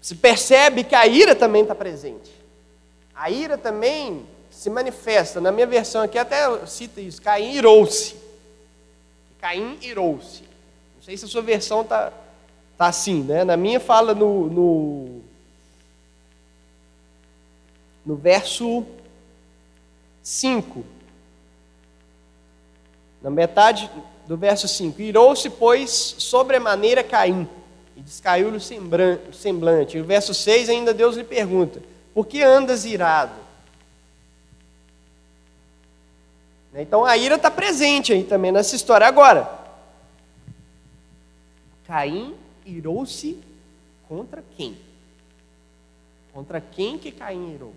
[0.00, 2.32] Se percebe que a ira também está presente.
[3.14, 5.40] A ira também se manifesta.
[5.40, 7.22] Na minha versão aqui até cita isso.
[7.22, 8.16] Caim irou-se.
[9.40, 10.42] Caim irou-se.
[10.96, 12.12] Não sei se a sua versão está
[12.76, 13.44] tá assim, né?
[13.44, 15.20] Na minha fala no, no,
[18.04, 18.84] no verso
[20.22, 20.84] 5.
[23.20, 23.90] Na metade
[24.26, 25.00] do verso 5.
[25.00, 27.48] Irou-se, pois, sobremaneira Caim,
[27.96, 29.96] e descaiu-lhe o semblante.
[29.96, 31.82] E o verso 6 ainda Deus lhe pergunta:
[32.14, 33.42] Por que andas irado?
[36.74, 39.06] Então a ira está presente aí também nessa história.
[39.06, 39.60] Agora,
[41.86, 43.38] Caim irou-se
[44.08, 44.78] contra quem?
[46.32, 47.74] Contra quem que Caim irou?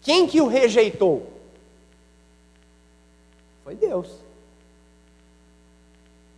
[0.00, 1.37] Quem que o rejeitou?
[3.68, 4.08] Foi Deus.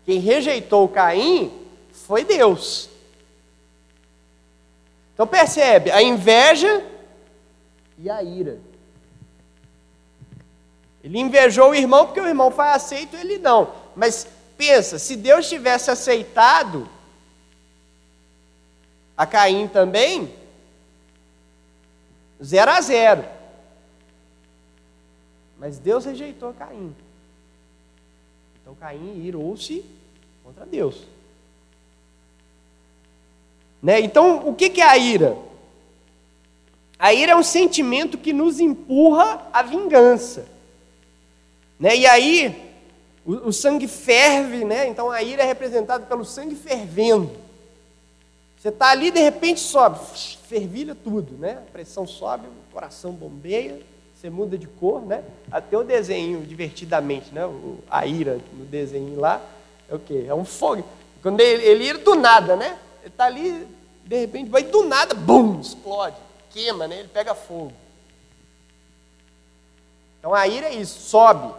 [0.04, 2.90] Quem rejeitou Caim foi Deus.
[5.14, 6.84] Então percebe, a inveja
[7.96, 8.58] e a ira.
[11.04, 13.72] Ele invejou o irmão porque o irmão foi aceito, ele não.
[13.94, 14.26] Mas
[14.58, 16.88] pensa, se Deus tivesse aceitado
[19.16, 20.34] a Caim também,
[22.42, 23.24] zero a zero.
[25.56, 26.92] Mas Deus rejeitou Caim.
[28.70, 29.84] Então Caim irou-se
[30.44, 31.02] contra Deus.
[33.82, 33.98] Né?
[33.98, 35.36] Então, o que é a ira?
[36.96, 40.46] A ira é um sentimento que nos empurra à vingança.
[41.80, 41.96] Né?
[41.96, 42.72] E aí,
[43.26, 44.86] o, o sangue ferve, né?
[44.86, 47.32] então a ira é representada pelo sangue fervendo.
[48.56, 49.98] Você está ali, de repente sobe,
[50.46, 51.62] fervilha tudo, né?
[51.66, 53.80] A pressão sobe, o coração bombeia,
[54.20, 55.24] você muda de cor, né?
[55.50, 57.40] Até o desenho, divertidamente, né?
[57.88, 59.40] A ira no desenho lá,
[59.88, 60.26] é o quê?
[60.28, 60.84] É um fogo.
[61.22, 62.78] Quando ele, ele ira do nada, né?
[63.00, 63.66] Ele está ali,
[64.04, 66.16] de repente, vai do nada, bum, explode,
[66.50, 66.98] queima, né?
[66.98, 67.72] Ele pega fogo.
[70.18, 71.54] Então a ira é isso, sobe.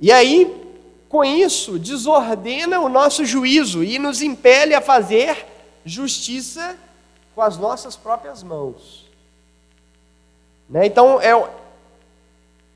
[0.00, 0.74] E aí,
[1.08, 5.46] com isso, desordena o nosso juízo e nos impele a fazer
[5.84, 6.76] justiça
[7.32, 9.05] com as nossas próprias mãos.
[10.68, 10.86] Né?
[10.86, 11.32] Então, é,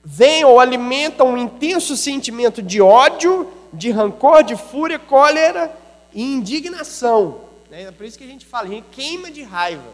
[0.04, 5.74] vem ou alimenta um intenso sentimento de ódio, de rancor, de fúria, cólera
[6.12, 7.42] e indignação.
[7.70, 7.84] Né?
[7.84, 9.92] É por isso que a gente fala, a gente queima de raiva.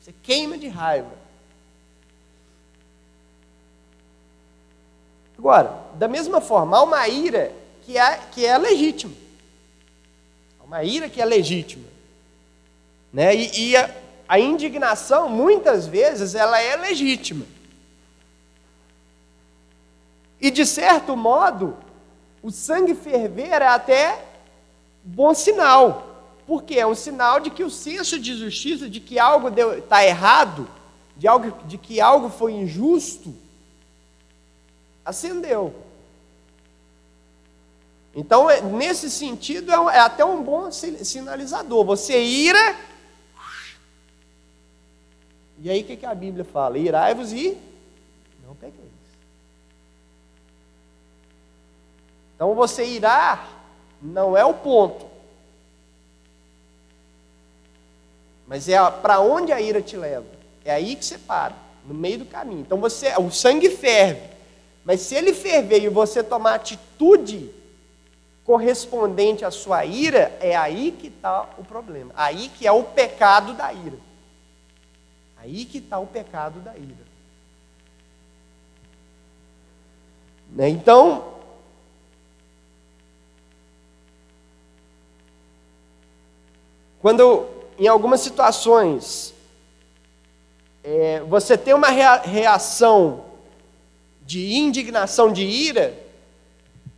[0.00, 1.10] Você queima de raiva.
[5.38, 7.52] Agora, da mesma forma, há uma ira
[7.84, 9.14] que é, que é legítima.
[10.60, 11.84] Há uma ira que é legítima.
[13.12, 13.34] Né?
[13.34, 13.90] E, e a,
[14.28, 17.44] a indignação, muitas vezes, ela é legítima.
[20.40, 21.76] E, de certo modo,
[22.42, 24.24] o sangue ferver é até
[25.02, 26.10] bom sinal.
[26.46, 30.68] Porque é um sinal de que o senso de justiça, de que algo está errado,
[31.16, 33.34] de, algo, de que algo foi injusto,
[35.04, 35.74] acendeu.
[38.14, 41.84] Então, é, nesse sentido, é, é até um bom sinalizador.
[41.84, 42.93] Você ira.
[45.60, 46.78] E aí, o que, que a Bíblia fala?
[46.78, 47.56] Irai-vos e
[48.46, 48.84] não pegueis.
[52.34, 53.48] Então, você irar
[54.02, 55.06] não é o ponto.
[58.46, 60.26] Mas é para onde a ira te leva.
[60.64, 61.54] É aí que você para,
[61.86, 62.60] no meio do caminho.
[62.60, 64.34] Então, você, o sangue ferve.
[64.84, 67.50] Mas se ele ferver e você tomar atitude
[68.44, 72.12] correspondente à sua ira, é aí que está o problema.
[72.14, 73.96] Aí que é o pecado da ira.
[75.44, 77.04] Aí que está o pecado da ira.
[80.50, 80.70] Né?
[80.70, 81.34] Então,
[86.98, 87.46] quando
[87.78, 89.34] em algumas situações
[90.82, 93.26] é, você tem uma reação
[94.22, 95.94] de indignação, de ira,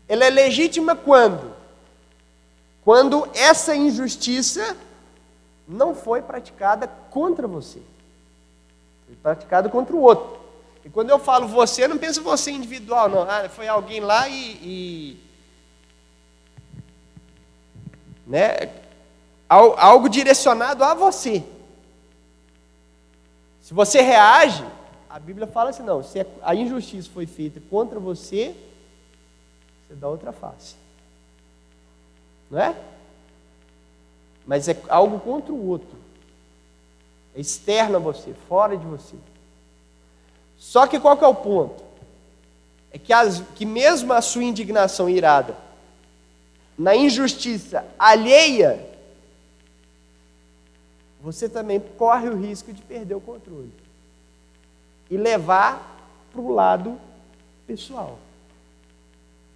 [0.06, 1.52] ela é legítima quando?
[2.84, 4.76] Quando essa injustiça
[5.66, 7.82] não foi praticada contra você.
[9.06, 10.40] Foi praticada contra o outro.
[10.84, 13.22] E quando eu falo você, não penso você individual, não.
[13.22, 15.20] Ah, foi alguém lá e, e
[18.26, 18.72] né,
[19.48, 21.44] algo direcionado a você.
[23.60, 24.64] Se você reage,
[25.08, 28.54] a Bíblia fala assim: não, se a injustiça foi feita contra você,
[29.86, 30.76] você dá outra face.
[32.50, 32.76] Não é?
[34.46, 36.05] Mas é algo contra o outro.
[37.36, 39.14] É externo a você, fora de você.
[40.56, 41.84] Só que qual que é o ponto?
[42.90, 45.54] É que, as, que mesmo a sua indignação irada,
[46.78, 48.88] na injustiça alheia,
[51.20, 53.72] você também corre o risco de perder o controle
[55.10, 56.98] e levar para o lado
[57.66, 58.18] pessoal.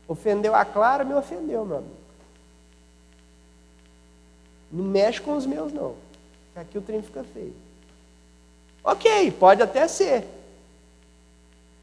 [0.06, 1.94] Ofendeu a Clara, me ofendeu, meu amigo.
[4.70, 5.94] Não mexe com os meus, não.
[6.54, 7.54] Aqui o trem fica feio.
[8.82, 10.26] Ok, pode até ser.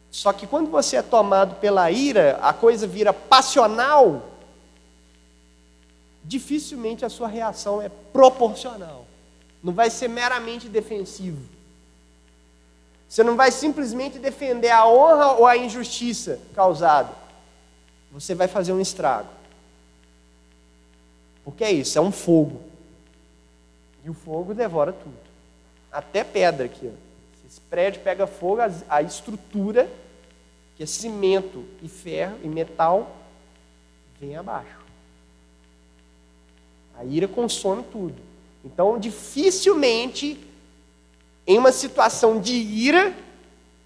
[0.10, 4.30] Só que quando você é tomado pela ira, a coisa vira passional,
[6.24, 9.06] dificilmente a sua reação é proporcional.
[9.64, 11.42] Não vai ser meramente defensivo.
[13.08, 17.14] Você não vai simplesmente defender a honra ou a injustiça causada.
[18.12, 19.30] Você vai fazer um estrago.
[21.44, 22.62] Porque é isso, é um fogo.
[24.04, 25.27] E o fogo devora tudo.
[25.92, 26.92] Até pedra aqui.
[26.92, 27.08] Ó.
[27.48, 29.90] Esse prédio pega fogo, a estrutura,
[30.76, 33.16] que é cimento e ferro e metal,
[34.20, 34.78] vem abaixo.
[37.00, 38.16] A ira consome tudo.
[38.66, 40.38] Então, dificilmente,
[41.46, 43.16] em uma situação de ira,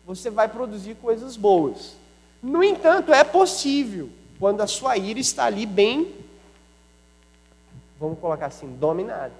[0.06, 1.94] você vai produzir coisas boas.
[2.42, 6.16] No entanto, é possível, quando a sua ira está ali bem,
[8.00, 9.34] vamos colocar assim, dominada.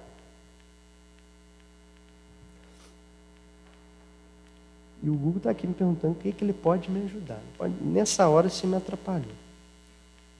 [5.02, 7.40] E o Google está aqui me perguntando o que, que ele pode me ajudar.
[7.58, 9.34] Pode, nessa hora você me atrapalhou.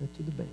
[0.00, 0.46] Mas tudo bem.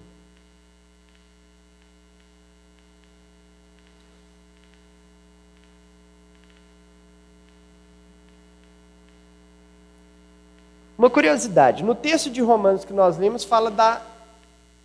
[10.98, 14.02] Uma curiosidade: no texto de Romanos que nós lemos, fala da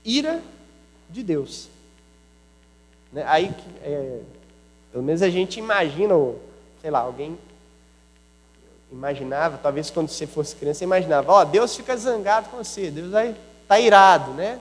[0.05, 0.43] ira
[1.09, 1.69] de Deus.
[3.11, 3.25] Né?
[3.27, 3.53] Aí,
[3.83, 4.21] é,
[4.93, 6.15] pelo menos a gente imagina,
[6.81, 7.39] sei lá, alguém
[8.95, 12.91] imaginava, talvez quando você fosse criança, você imaginava, ó, oh, Deus fica zangado com você,
[12.91, 13.35] Deus vai
[13.67, 14.61] tá irado, né?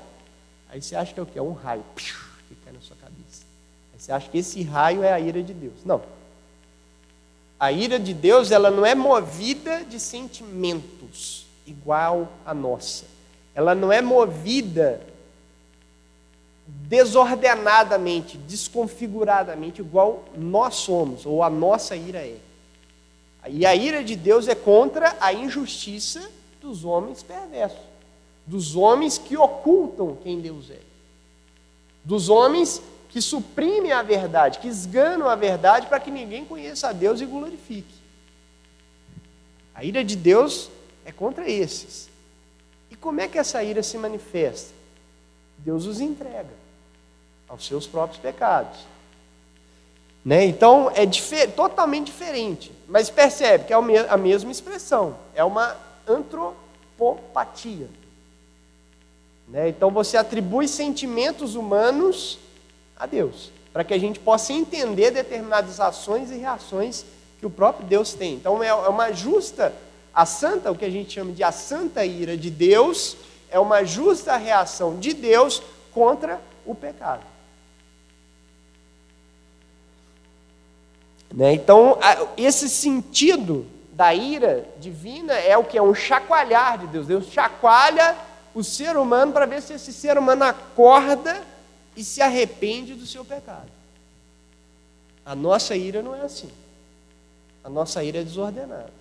[0.70, 1.40] Aí você acha que é o quê?
[1.40, 3.44] É um raio que cai na sua cabeça.
[3.94, 5.86] Aí você acha que esse raio é a ira de Deus.
[5.86, 6.02] Não.
[7.60, 13.06] A ira de Deus, ela não é movida de sentimentos igual a nossa.
[13.54, 15.00] Ela não é movida
[16.66, 22.38] desordenadamente, desconfiguradamente, igual nós somos, ou a nossa ira é.
[23.50, 26.30] E a ira de Deus é contra a injustiça
[26.62, 27.80] dos homens perversos,
[28.48, 30.80] dos homens que ocultam quem Deus é,
[32.04, 36.92] dos homens que suprimem a verdade, que esganam a verdade para que ninguém conheça a
[36.92, 37.94] Deus e glorifique.
[39.76, 40.70] A ira de Deus
[41.06, 42.10] é contra esses.
[42.90, 44.74] E como é que essa ira se manifesta?
[45.58, 46.50] Deus os entrega
[47.48, 48.80] aos seus próprios pecados.
[50.24, 50.46] Né?
[50.46, 52.72] Então é difer totalmente diferente.
[52.88, 55.16] Mas percebe que é a mesma expressão.
[55.36, 55.76] É uma
[56.08, 57.88] antropopatia.
[59.48, 59.70] Né?
[59.70, 62.40] Então você atribui sentimentos humanos
[62.96, 63.52] a Deus.
[63.74, 67.06] Para que a gente possa entender determinadas ações e reações
[67.40, 68.36] que o próprio Deus tem.
[68.36, 69.74] Então é, é uma justa,
[70.14, 73.18] a santa, o que a gente chama de a santa ira de Deus,
[73.50, 75.62] é uma justa reação de Deus
[75.92, 77.33] contra o pecado.
[81.34, 81.54] Né?
[81.54, 81.98] Então,
[82.38, 85.78] esse sentido da ira divina é o que?
[85.78, 87.08] É um chacoalhar de Deus.
[87.08, 88.16] Deus chacoalha
[88.54, 91.42] o ser humano para ver se esse ser humano acorda
[91.96, 93.70] e se arrepende do seu pecado.
[95.26, 96.50] A nossa ira não é assim.
[97.64, 98.92] A nossa ira é desordenada,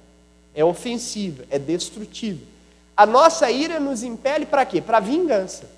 [0.54, 2.40] é ofensiva, é destrutiva.
[2.96, 4.80] A nossa ira nos impele para quê?
[4.80, 5.68] Para vingança.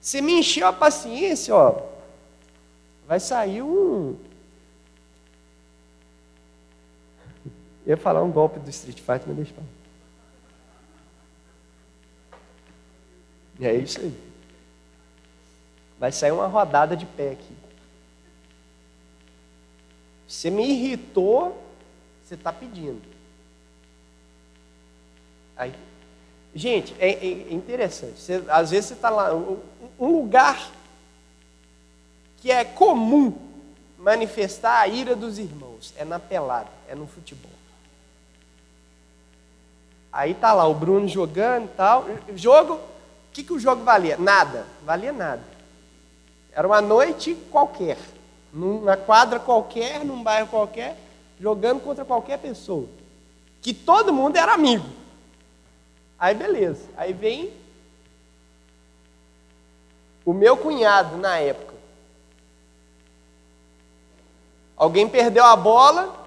[0.00, 1.80] Você me encheu a paciência, ó,
[3.08, 4.16] vai sair um,
[7.86, 9.54] Eu ia falar um golpe do Street Fighter, mas deixa
[13.58, 14.14] E é isso aí.
[15.98, 17.54] Vai sair uma rodada de pé aqui.
[20.26, 21.62] Você me irritou,
[22.24, 23.02] você está pedindo.
[25.56, 25.72] Aí,
[26.54, 28.18] gente, é, é interessante.
[28.18, 29.60] Você, às vezes você está lá, um,
[29.98, 30.70] um lugar
[32.38, 33.38] que é comum
[33.96, 37.50] manifestar a ira dos irmãos é na pelada, é no futebol.
[40.14, 42.06] Aí tá lá o Bruno jogando e tal.
[42.36, 42.80] Jogo, o
[43.32, 44.16] que, que o jogo valia?
[44.16, 45.42] Nada, valia nada.
[46.52, 47.98] Era uma noite qualquer,
[48.52, 50.96] numa quadra qualquer, num bairro qualquer,
[51.40, 52.86] jogando contra qualquer pessoa.
[53.60, 54.86] Que todo mundo era amigo.
[56.16, 56.84] Aí beleza.
[56.96, 57.52] Aí vem
[60.24, 61.74] o meu cunhado na época.
[64.76, 66.23] Alguém perdeu a bola,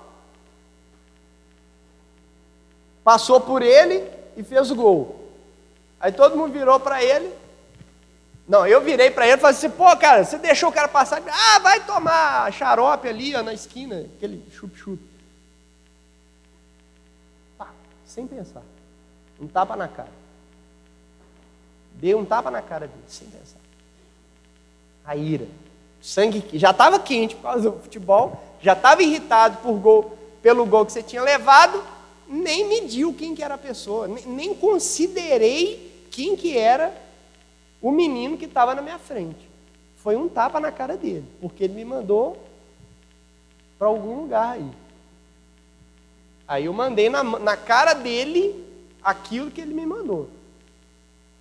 [3.08, 4.06] passou por ele
[4.36, 5.32] e fez o gol.
[5.98, 7.34] Aí todo mundo virou para ele.
[8.46, 11.24] Não, eu virei para ele e falei assim: pô, cara, você deixou o cara passar?
[11.26, 15.02] Ah, vai tomar xarope ali ó, na esquina, aquele chup-chup.
[17.58, 17.70] Pá,
[18.06, 18.64] sem pensar.
[19.40, 20.12] Um tapa na cara.
[21.94, 23.60] Deu um tapa na cara dele, sem pensar.
[25.06, 25.48] A ira.
[26.02, 30.86] Sangue já estava quente por causa do futebol, já estava irritado por gol, pelo gol
[30.86, 31.82] que você tinha levado
[32.28, 36.96] nem mediu quem que era a pessoa, nem considerei quem que era
[37.82, 39.48] o menino que estava na minha frente.
[39.98, 42.38] Foi um tapa na cara dele, porque ele me mandou
[43.78, 44.70] para algum lugar aí.
[46.48, 48.66] Aí eu mandei na, na cara dele
[49.04, 50.30] aquilo que ele me mandou,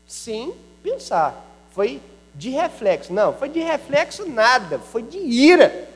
[0.06, 1.44] sem pensar.
[1.70, 2.00] Foi
[2.34, 3.12] de reflexo.
[3.12, 5.95] Não, foi de reflexo nada, foi de ira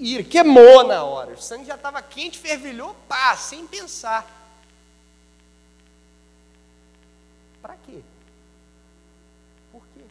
[0.00, 1.32] ira, queimou na hora.
[1.32, 4.26] O sangue já estava quente, fervilhou, pá, sem pensar.
[7.60, 8.00] Para quê?
[9.72, 10.04] Por quê?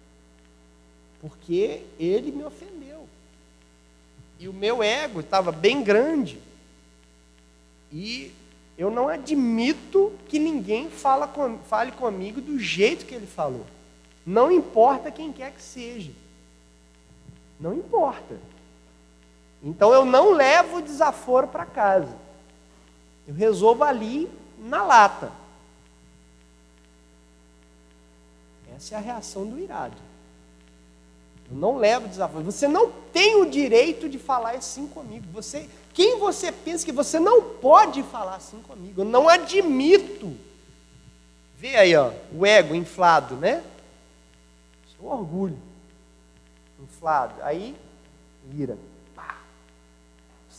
[1.22, 3.08] porque ele me ofendeu.
[4.40, 6.40] E o meu ego estava bem grande.
[7.92, 8.32] E
[8.78, 10.90] eu não admito que ninguém
[11.34, 13.66] com, fale comigo do jeito que ele falou.
[14.26, 16.12] Não importa quem quer que seja.
[17.60, 18.38] Não importa.
[19.62, 22.16] Então eu não levo o desaforo para casa.
[23.28, 25.32] Eu resolvo ali na lata.
[28.76, 29.98] Essa é a reação do irado.
[31.50, 32.44] Eu não levo desaforo.
[32.44, 35.26] Você não tem o direito de falar assim comigo.
[35.34, 39.02] Você, quem você pensa que você não pode falar assim comigo?
[39.02, 40.38] Eu não admito.
[41.56, 43.64] Vê aí, ó, o ego inflado, né?
[44.96, 45.58] Seu orgulho
[46.80, 47.42] inflado.
[47.42, 47.76] Aí,
[48.54, 48.78] ira.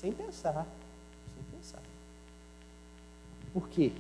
[0.01, 0.65] Sem pensar.
[1.35, 1.83] Sem pensar.
[3.53, 3.91] Por quê?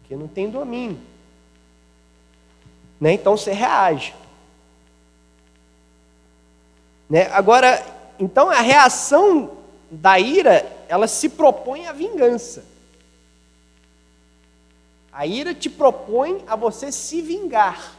[0.00, 1.00] Porque não tem domínio.
[3.00, 3.14] Né?
[3.14, 4.14] Então você reage.
[7.08, 7.30] Né?
[7.32, 7.82] Agora,
[8.18, 9.56] então a reação
[9.90, 12.62] da ira, ela se propõe à vingança.
[15.10, 17.96] A ira te propõe a você se vingar.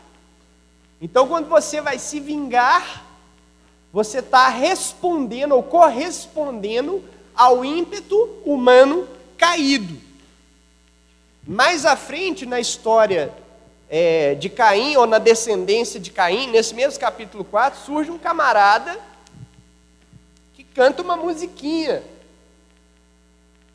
[1.02, 3.04] Então, quando você vai se vingar,
[3.92, 7.04] você está respondendo ou correspondendo
[7.36, 8.16] ao ímpeto
[8.46, 10.00] humano caído.
[11.46, 13.34] Mais à frente na história
[13.90, 18.98] é, de Caim, ou na descendência de Caim, nesse mesmo capítulo 4, surge um camarada
[20.54, 22.02] que canta uma musiquinha.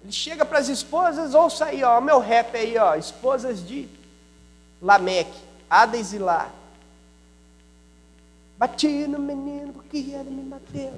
[0.03, 3.89] Ele chega para as esposas, ouça aí, ó, meu rap aí, ó, esposas de
[4.81, 5.39] Lameque,
[5.69, 6.49] Ada e Zilá.
[8.59, 10.95] Bati no menino porque ele me bateu.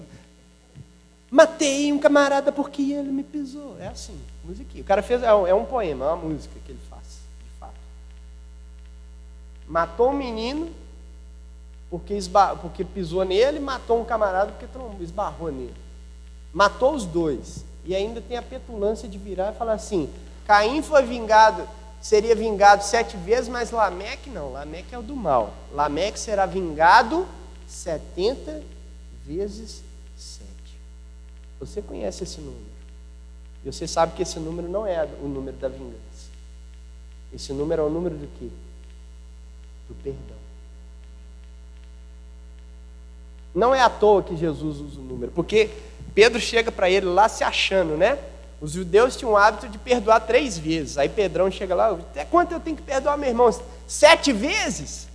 [1.31, 3.77] Matei um camarada porque ele me pisou.
[3.81, 4.83] É assim, musiquinha.
[4.83, 7.59] O cara fez, é um, é um poema, é uma música que ele faz, de
[7.61, 7.75] fato.
[9.67, 10.71] Matou um menino
[11.91, 14.67] porque, esbar, porque pisou nele, matou um camarada porque
[15.03, 15.75] esbarrou nele.
[16.53, 17.65] Matou os dois.
[17.85, 20.11] E ainda tem a petulância de virar e falar assim:
[20.47, 21.69] Caim foi vingado,
[22.01, 24.53] seria vingado sete vezes, mas Lameque não.
[24.53, 25.53] Lameque é o do mal.
[25.73, 27.27] Lameque será vingado
[27.69, 28.63] 70
[29.25, 29.83] vezes
[30.17, 30.49] 7.
[31.61, 32.79] Você conhece esse número.
[33.65, 35.99] E você sabe que esse número não é o número da vingança.
[37.33, 38.49] Esse número é o número do quê?
[39.89, 40.39] Do perdão.
[43.55, 45.71] Não é à toa que Jesus usa o número, porque
[46.15, 48.19] Pedro chega para ele lá se achando, né?
[48.61, 50.97] Os judeus tinham o hábito de perdoar três vezes.
[50.97, 53.53] Aí Pedrão chega lá, até quanto eu tenho que perdoar meu irmão?
[53.87, 55.08] Sete vezes?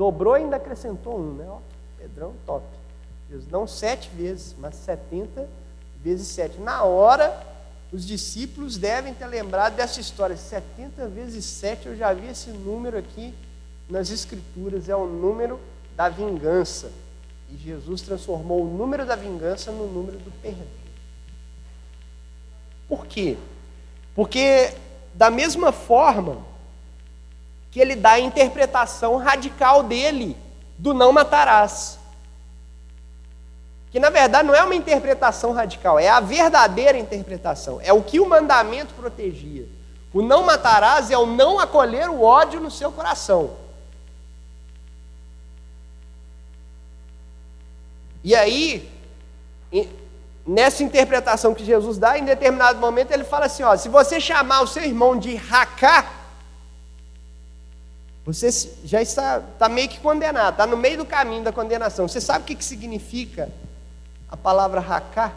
[0.00, 1.44] Dobrou e ainda acrescentou um, né?
[1.46, 1.58] Ó,
[1.98, 2.64] Pedrão, top.
[3.28, 5.46] Deus, não sete vezes, mas setenta
[6.02, 6.58] vezes sete.
[6.58, 7.38] Na hora,
[7.92, 10.38] os discípulos devem ter lembrado dessa história.
[10.38, 13.34] 70 vezes 7, eu já vi esse número aqui
[13.90, 15.60] nas Escrituras, é o número
[15.94, 16.90] da vingança.
[17.50, 20.66] E Jesus transformou o número da vingança no número do perdão.
[22.88, 23.36] Por quê?
[24.14, 24.72] Porque,
[25.12, 26.48] da mesma forma
[27.70, 30.36] que ele dá a interpretação radical dele,
[30.76, 31.98] do não matarás.
[33.90, 37.80] Que na verdade não é uma interpretação radical, é a verdadeira interpretação.
[37.82, 39.68] É o que o mandamento protegia.
[40.12, 43.56] O não matarás é o não acolher o ódio no seu coração.
[48.22, 48.90] E aí,
[50.46, 54.62] nessa interpretação que Jesus dá, em determinado momento ele fala assim: ó, se você chamar
[54.62, 56.19] o seu irmão de racá,
[58.24, 58.50] você
[58.84, 62.06] já está, está meio que condenado, está no meio do caminho da condenação.
[62.06, 63.50] Você sabe o que, que significa
[64.28, 65.32] a palavra raká?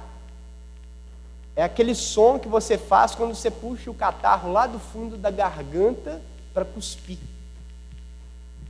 [1.55, 5.31] É aquele som que você faz quando você puxa o catarro lá do fundo da
[5.31, 6.21] garganta
[6.53, 7.19] para cuspir.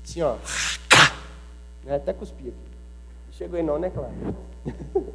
[0.04, 0.36] Assim, ó.
[1.86, 2.58] É, até cuspir aqui.
[3.32, 4.14] Chegou aí não, né, Clara?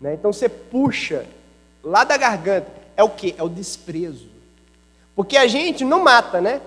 [0.00, 0.14] né?
[0.14, 1.26] Então você puxa
[1.82, 2.72] lá da garganta.
[2.96, 3.34] É o que?
[3.38, 4.31] É o desprezo.
[5.14, 6.60] Porque a gente não mata, né?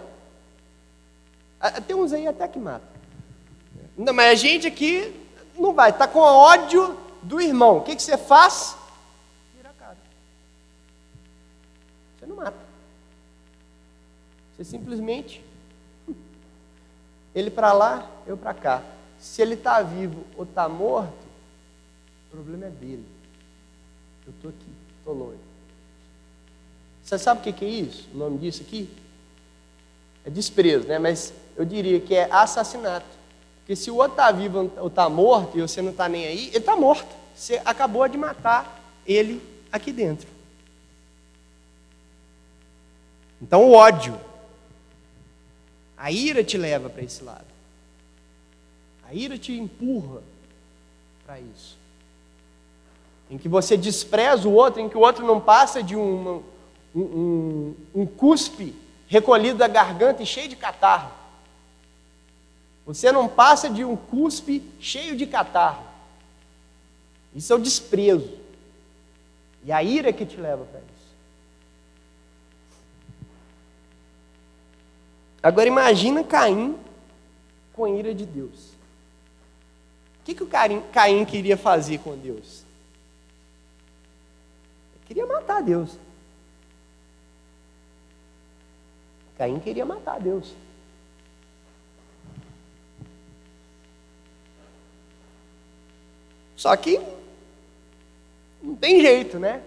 [1.87, 2.85] Tem uns aí até que mata.
[3.97, 5.13] Não, mas a gente aqui
[5.57, 7.77] não vai, está com ódio do irmão.
[7.77, 8.75] O que, que você faz?
[9.55, 9.97] Vira a cara.
[12.19, 12.57] Você não mata.
[14.55, 15.43] Você simplesmente.
[17.33, 18.83] Ele para lá, eu para cá.
[19.19, 21.25] Se ele está vivo ou está morto,
[22.27, 23.05] o problema é dele.
[24.25, 25.44] Eu estou aqui, estou longe.
[27.05, 28.09] Você sabe o que é isso?
[28.15, 28.89] O nome disso aqui?
[30.25, 30.97] É desprezo, né?
[30.97, 33.05] Mas eu diria que é assassinato.
[33.59, 36.47] Porque se o outro está vivo ou está morto e você não está nem aí,
[36.47, 37.07] ele está morto.
[37.35, 39.39] Você acabou de matar ele
[39.71, 40.27] aqui dentro.
[43.39, 44.19] Então o ódio,
[45.95, 47.45] A ira te leva para esse lado.
[49.07, 50.23] A ira te empurra
[51.23, 51.77] para isso.
[53.29, 56.43] Em que você despreza o outro, em que o outro não passa de um,
[56.95, 58.73] um, um, cuspe
[59.07, 61.11] recolhido da garganta e cheio de catarro.
[62.85, 65.83] Você não passa de um cuspe cheio de catarro.
[67.33, 68.39] Isso é o desprezo.
[69.63, 70.95] E a ira que te leva para isso.
[75.43, 76.77] Agora imagina Caim
[77.73, 78.73] com a ira de Deus.
[80.21, 80.49] O que, que o
[80.91, 82.63] Caim queria fazer com Deus?
[84.95, 86.04] Ele queria matar Deus.
[89.37, 90.53] Caim queria matar Deus.
[96.55, 96.99] Só que
[98.61, 99.61] não tem jeito, né?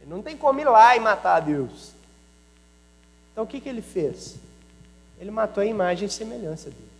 [0.00, 1.92] Ele não tem como ir lá e matar Deus.
[3.32, 4.36] Então o que, que ele fez?
[5.20, 6.94] Ele matou a imagem e semelhança dele.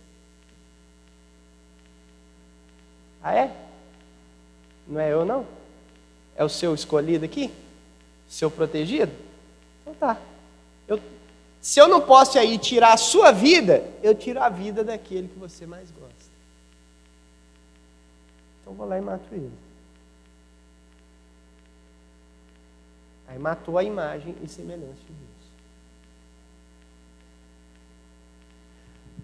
[3.21, 3.55] Ah, é?
[4.87, 5.45] Não é eu, não?
[6.35, 7.51] É o seu escolhido aqui?
[8.29, 9.11] Seu protegido?
[9.81, 10.19] Então tá.
[10.87, 11.01] Eu,
[11.65, 15.39] se eu não posso aí tirar a sua vida, eu tiro a vida daquele que
[15.39, 16.29] você mais gosta.
[18.61, 19.51] Então vou lá e mato ele.
[23.27, 25.25] Aí matou a imagem e semelhança de Deus.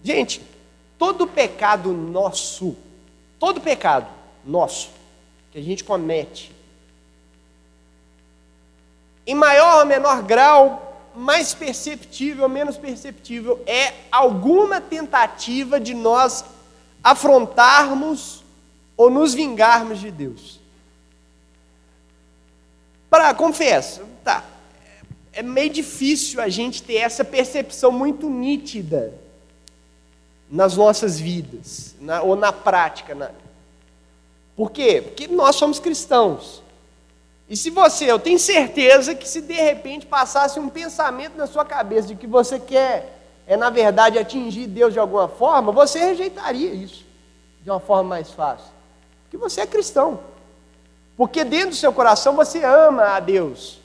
[0.03, 0.41] Gente,
[0.97, 2.75] todo pecado nosso
[3.41, 4.07] Todo pecado
[4.45, 4.91] nosso
[5.51, 6.51] que a gente comete,
[9.25, 16.45] em maior ou menor grau, mais perceptível menos perceptível, é alguma tentativa de nós
[17.03, 18.43] afrontarmos
[18.95, 20.59] ou nos vingarmos de Deus.
[23.09, 24.45] Para, confesso, tá,
[25.33, 29.13] é meio difícil a gente ter essa percepção muito nítida
[30.49, 33.15] nas nossas vidas, na, ou na prática.
[33.15, 33.31] Na...
[34.55, 35.01] Por quê?
[35.01, 36.61] Porque nós somos cristãos.
[37.51, 41.65] E se você, eu tenho certeza que se de repente passasse um pensamento na sua
[41.65, 46.73] cabeça de que você quer, é na verdade atingir Deus de alguma forma, você rejeitaria
[46.73, 47.05] isso
[47.61, 48.71] de uma forma mais fácil.
[49.23, 50.21] Porque você é cristão.
[51.17, 53.81] Porque dentro do seu coração você ama a Deus.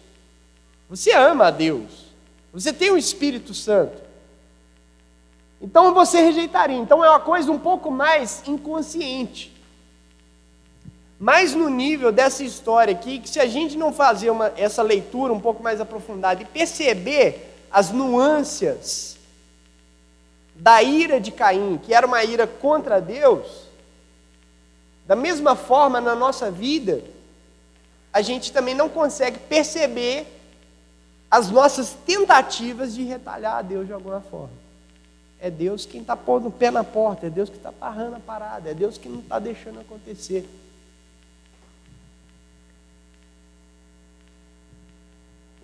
[0.89, 2.07] Você ama a Deus.
[2.53, 4.01] Você tem o Espírito Santo.
[5.61, 6.77] Então você rejeitaria.
[6.77, 9.56] Então é uma coisa um pouco mais inconsciente.
[11.19, 15.33] Mas no nível dessa história aqui, que se a gente não fazer uma, essa leitura
[15.33, 19.17] um pouco mais aprofundada e perceber as nuances
[20.55, 23.67] da ira de Caim, que era uma ira contra Deus,
[25.07, 27.03] da mesma forma na nossa vida,
[28.13, 30.27] a gente também não consegue perceber
[31.31, 34.67] as nossas tentativas de retalhar a Deus de alguma forma.
[35.39, 38.21] É Deus quem está pondo o pé na porta, é Deus que está parando a
[38.21, 40.49] parada, é Deus que não está deixando acontecer.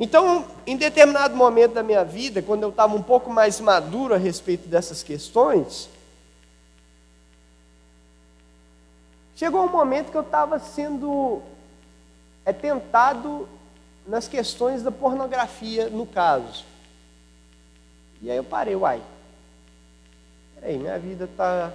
[0.03, 4.17] Então, em determinado momento da minha vida, quando eu estava um pouco mais maduro a
[4.17, 5.89] respeito dessas questões,
[9.37, 11.41] chegou um momento que eu estava sendo
[12.45, 13.49] é, tentado
[14.05, 16.65] nas questões da pornografia, no caso.
[18.21, 19.01] E aí eu parei, uai,
[20.65, 21.73] Ei, minha vida está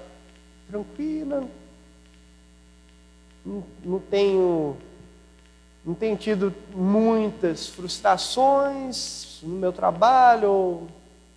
[0.69, 1.47] tranquila,
[3.45, 4.75] não, não, tenho,
[5.88, 10.88] não tenho tido muitas frustrações no meu trabalho, ou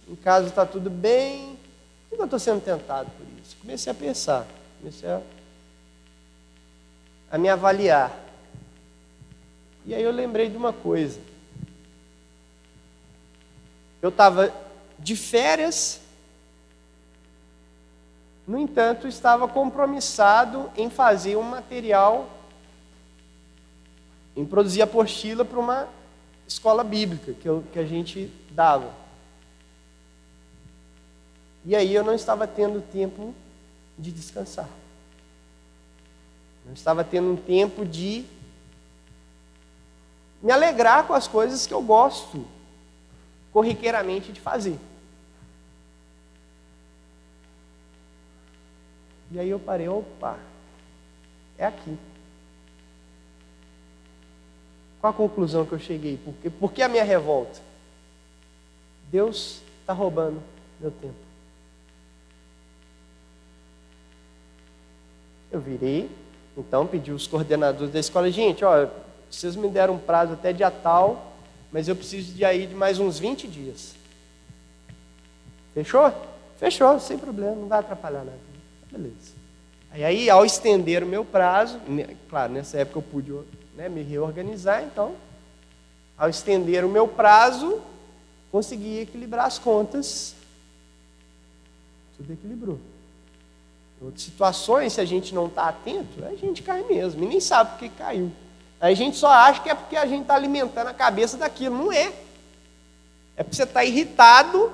[0.09, 1.57] em casa está tudo bem.
[2.09, 3.57] Por que eu estou sendo tentado por isso?
[3.61, 4.44] Comecei a pensar,
[4.80, 5.20] comecei a,
[7.30, 8.12] a me avaliar.
[9.86, 11.20] E aí eu lembrei de uma coisa.
[14.03, 14.53] Eu estava
[14.98, 16.01] de férias
[18.48, 22.28] no entanto, estava compromissado em fazer um material,
[24.37, 25.89] em produzir apostila para uma
[26.47, 28.93] escola bíblica que, eu, que a gente dava.
[31.64, 33.35] E aí eu não estava tendo tempo
[33.99, 34.68] de descansar.
[36.64, 38.24] Não estava tendo um tempo de
[40.43, 42.47] me alegrar com as coisas que eu gosto
[43.53, 44.78] corriqueiramente de fazer.
[49.33, 50.39] E aí eu parei, opa,
[51.57, 51.97] é aqui.
[55.01, 56.18] Qual a conclusão que eu cheguei?
[56.18, 57.61] Por que, por que a minha revolta?
[59.11, 60.42] Deus está roubando
[60.78, 61.14] meu tempo.
[65.51, 66.09] Eu virei,
[66.57, 68.88] então pedi os coordenadores da escola, gente, ó,
[69.28, 71.34] vocês me deram um prazo até dia tal,
[71.72, 73.94] mas eu preciso de aí de mais uns 20 dias.
[75.74, 76.12] Fechou?
[76.59, 78.38] Fechou, sem problema, não vai atrapalhar nada.
[78.92, 79.32] Beleza.
[79.90, 81.80] Aí, aí ao estender o meu prazo,
[82.28, 83.32] claro, nessa época eu pude
[83.81, 85.14] né, me reorganizar, então,
[86.18, 87.81] ao estender o meu prazo,
[88.53, 90.35] consegui equilibrar as contas.
[92.14, 92.78] Tudo equilibrou.
[93.99, 97.41] Em outras situações, se a gente não está atento, a gente cai mesmo, e nem
[97.41, 98.31] sabe por que caiu.
[98.78, 101.78] A gente só acha que é porque a gente está alimentando a cabeça daquilo.
[101.78, 102.12] Não é.
[103.35, 104.70] É porque você está irritado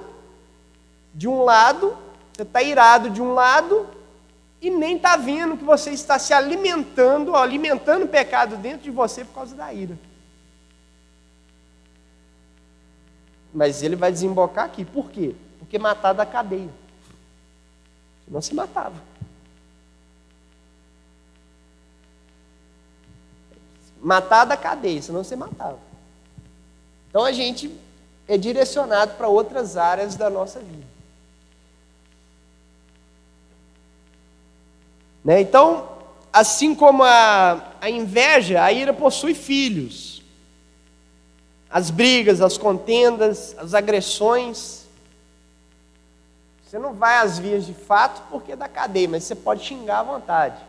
[1.14, 1.96] de um lado,
[2.32, 3.86] você está irado de um lado,
[4.60, 9.24] e nem está vendo que você está se alimentando, alimentando o pecado dentro de você
[9.24, 9.98] por causa da ira.
[13.52, 14.84] Mas ele vai desembocar aqui.
[14.84, 15.34] Por quê?
[15.58, 16.70] Porque matar da cadeia.
[18.24, 19.02] Senão se matava.
[24.00, 25.78] Matar da cadeia, senão você matava.
[27.08, 27.74] Então a gente
[28.28, 30.95] é direcionado para outras áreas da nossa vida.
[35.26, 35.40] Né?
[35.40, 35.88] Então,
[36.32, 40.22] assim como a, a inveja, a ira possui filhos.
[41.68, 44.86] As brigas, as contendas, as agressões.
[46.64, 49.98] Você não vai às vias de fato porque é da cadeia, mas você pode xingar
[49.98, 50.62] à vontade.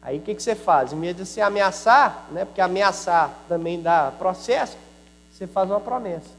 [0.00, 0.90] Aí o que, que você faz?
[0.94, 4.78] Em vez de você ameaçar, né, porque ameaçar também dá processo,
[5.30, 6.30] você faz uma promessa.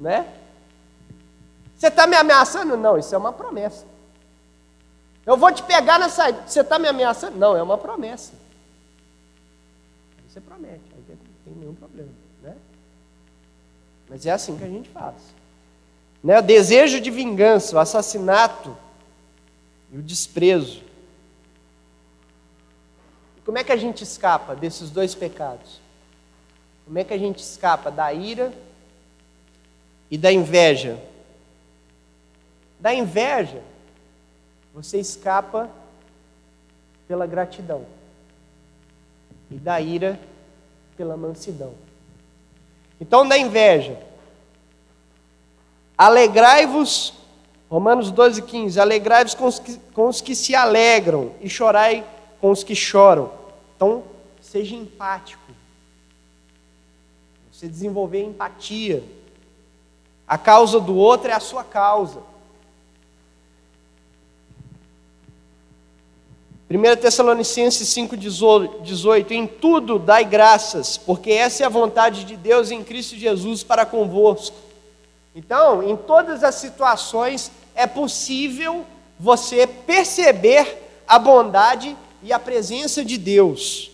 [0.00, 0.26] Né?
[1.76, 2.76] Você está me ameaçando?
[2.76, 3.84] Não, isso é uma promessa.
[5.26, 6.42] Eu vou te pegar saída.
[6.46, 7.36] Você está me ameaçando?
[7.36, 8.32] Não, é uma promessa.
[10.18, 12.10] Aí você promete, aí não tem nenhum problema.
[12.42, 12.54] Né?
[14.08, 15.14] Mas é assim que a gente faz.
[16.22, 16.38] Né?
[16.38, 18.76] O desejo de vingança, o assassinato
[19.90, 20.82] e o desprezo.
[23.44, 25.80] Como é que a gente escapa desses dois pecados?
[26.84, 28.52] Como é que a gente escapa da ira
[30.10, 30.98] e da inveja?
[32.78, 33.62] Da inveja,
[34.74, 35.70] você escapa
[37.06, 37.86] pela gratidão.
[39.50, 40.18] E da ira,
[40.96, 41.74] pela mansidão.
[43.00, 44.00] Então, da inveja,
[45.96, 47.14] alegrai-vos,
[47.70, 49.48] Romanos 12, 15, alegrai-vos com,
[49.92, 52.06] com os que se alegram e chorai
[52.40, 53.32] com os que choram.
[53.76, 54.04] Então,
[54.40, 55.42] seja empático.
[57.52, 59.02] Você desenvolver empatia.
[60.26, 62.22] A causa do outro é a sua causa.
[66.76, 72.82] 1 Tessalonicenses 5,18: Em tudo dai graças, porque essa é a vontade de Deus em
[72.82, 74.56] Cristo Jesus para convosco.
[75.36, 78.84] Então, em todas as situações, é possível
[79.20, 83.92] você perceber a bondade e a presença de Deus.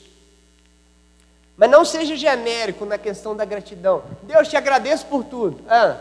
[1.59, 4.03] Mas não seja genérico na questão da gratidão.
[4.23, 5.63] Deus te agradeço por tudo.
[5.69, 5.99] Ah,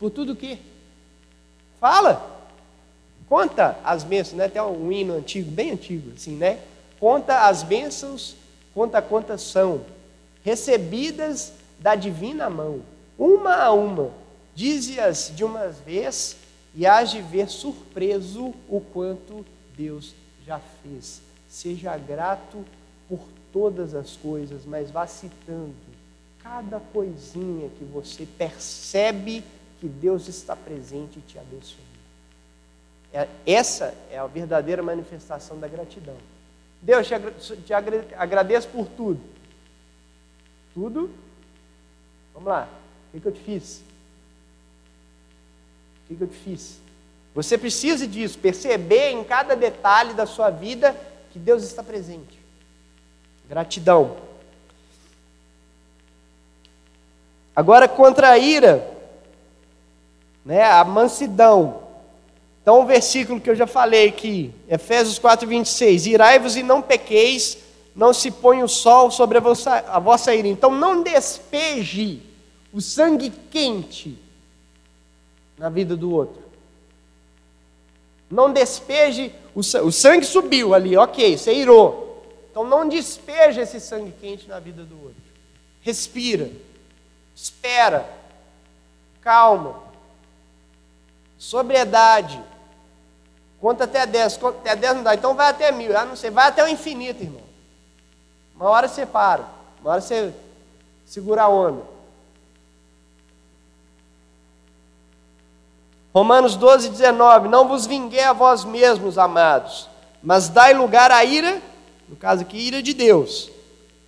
[0.00, 0.58] por tudo o quê?
[1.80, 2.35] Fala.
[3.28, 4.44] Conta as bênçãos, né?
[4.44, 6.60] Até um hino antigo, bem antigo, assim, né?
[7.00, 8.36] Conta as bênçãos,
[8.74, 9.82] conta quantas são
[10.44, 12.80] recebidas da divina mão,
[13.18, 14.10] uma a uma.
[14.54, 16.36] Dize-as de uma vez
[16.74, 19.44] e hás de ver surpreso o quanto
[19.76, 20.14] Deus
[20.46, 21.20] já fez.
[21.48, 22.64] Seja grato
[23.08, 23.20] por
[23.52, 25.74] todas as coisas, mas vá citando
[26.42, 29.42] cada coisinha que você percebe
[29.80, 31.85] que Deus está presente e te abençoa.
[33.16, 36.18] É, essa é a verdadeira manifestação da gratidão.
[36.82, 39.18] Deus, te, agra te agra agradeço por tudo.
[40.74, 41.10] Tudo?
[42.34, 42.68] Vamos lá.
[43.14, 43.80] O que, eu te fiz?
[46.10, 46.78] O que eu te fiz?
[47.34, 50.94] Você precisa disso, perceber em cada detalhe da sua vida
[51.32, 52.38] que Deus está presente.
[53.48, 54.18] Gratidão.
[57.54, 58.86] Agora, contra a ira,
[60.44, 61.85] né, a mansidão.
[62.66, 67.58] Então, o versículo que eu já falei aqui, Efésios 4, 26: Irai-vos e não pequeis,
[67.94, 70.48] não se põe o sol sobre a vossa, a vossa ira.
[70.48, 72.20] Então, não despeje
[72.72, 74.18] o sangue quente
[75.56, 76.42] na vida do outro.
[78.28, 82.26] Não despeje, o, o sangue subiu ali, ok, você irou.
[82.50, 85.22] Então, não despeje esse sangue quente na vida do outro.
[85.82, 86.50] Respira,
[87.32, 88.10] espera,
[89.20, 89.80] calma,
[91.38, 92.42] sobriedade
[93.60, 94.36] Conta até 10.
[94.36, 95.14] Conta até 10 não dá.
[95.14, 95.96] Então vai até mil.
[95.96, 96.30] Ah, não sei.
[96.30, 97.42] Vai até o infinito, irmão.
[98.54, 99.44] Uma hora você para.
[99.80, 100.32] Uma hora você
[101.04, 101.82] segura a onda.
[106.16, 107.46] Romanos 12, 19.
[107.48, 109.86] Não vos vinguei a vós mesmos, amados,
[110.22, 111.60] mas dai lugar à ira,
[112.08, 113.50] no caso aqui, ira de Deus.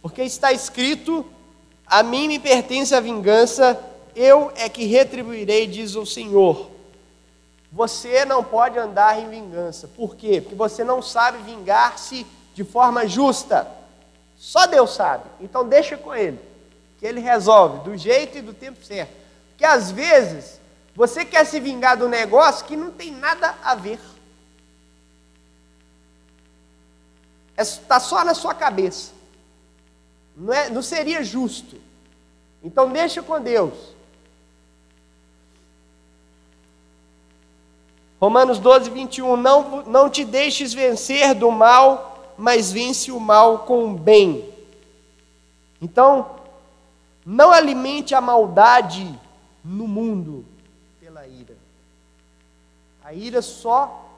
[0.01, 1.23] Porque está escrito:
[1.87, 3.79] A mim me pertence a vingança,
[4.17, 6.71] eu é que retribuirei, diz o Senhor.
[7.71, 9.87] Você não pode andar em vingança.
[9.89, 10.41] Por quê?
[10.41, 13.71] Porque você não sabe vingar-se de forma justa.
[14.37, 15.25] Só Deus sabe.
[15.41, 16.41] Então deixa com Ele,
[16.99, 19.13] que Ele resolve do jeito e do tempo certo.
[19.51, 20.61] Porque às vezes
[20.95, 24.01] você quer se vingar do negócio que não tem nada a ver.
[27.57, 29.13] Está é, só na sua cabeça.
[30.37, 31.81] Não, é, não seria justo.
[32.63, 33.75] Então deixa com Deus.
[38.21, 39.37] Romanos 12, 21.
[39.37, 44.49] Não, não te deixes vencer do mal, mas vence o mal com o bem.
[45.81, 46.31] Então,
[47.25, 49.09] não alimente a maldade
[49.65, 50.45] no mundo
[51.01, 51.55] pela ira.
[53.05, 54.11] A ira só,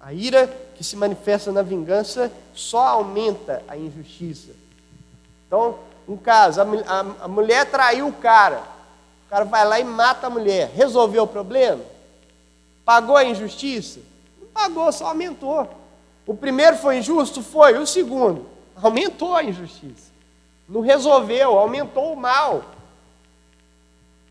[0.00, 4.52] a ira que se manifesta na vingança, só aumenta a injustiça.
[5.46, 5.78] Então,
[6.08, 8.62] um caso, a, a, a mulher traiu o cara,
[9.26, 10.70] o cara vai lá e mata a mulher.
[10.74, 11.93] Resolveu o problema?
[12.84, 14.00] Pagou a injustiça?
[14.40, 15.68] Não pagou, só aumentou.
[16.26, 17.42] O primeiro foi injusto?
[17.42, 17.78] Foi.
[17.78, 18.46] O segundo?
[18.76, 20.12] Aumentou a injustiça.
[20.68, 22.64] Não resolveu, aumentou o mal.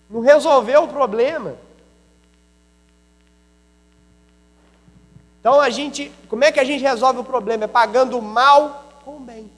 [0.09, 1.55] Não resolveu o problema.
[5.39, 7.65] Então a gente, como é que a gente resolve o problema?
[7.65, 9.51] É pagando o mal com o bem.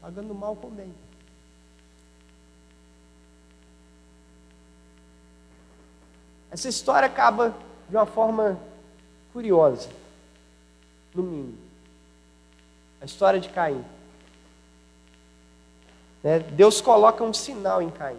[0.00, 0.92] Pagando o mal com o bem.
[6.50, 7.54] Essa história acaba
[7.88, 8.58] de uma forma
[9.32, 9.88] curiosa,
[11.14, 11.58] no mínimo.
[13.00, 13.84] A história de Caim.
[16.22, 16.40] Né?
[16.40, 18.18] Deus coloca um sinal em Caim.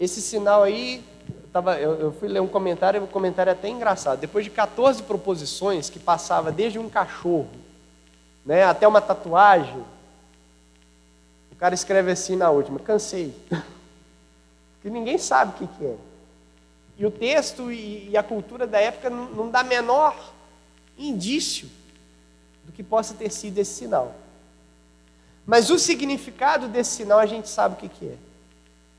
[0.00, 3.52] Esse sinal aí, eu, tava, eu, eu fui ler um comentário, o um comentário é
[3.52, 4.20] até engraçado.
[4.20, 7.48] Depois de 14 proposições, que passava desde um cachorro
[8.46, 9.84] né, até uma tatuagem,
[11.52, 13.34] o cara escreve assim na última: cansei.
[14.88, 15.96] que ninguém sabe o que, que é.
[16.96, 20.32] E o texto e, a cultura da época não, não dá menor
[20.96, 21.68] indício
[22.64, 24.14] do que possa ter sido esse sinal.
[25.46, 28.16] Mas o significado desse sinal a gente sabe o que, que é.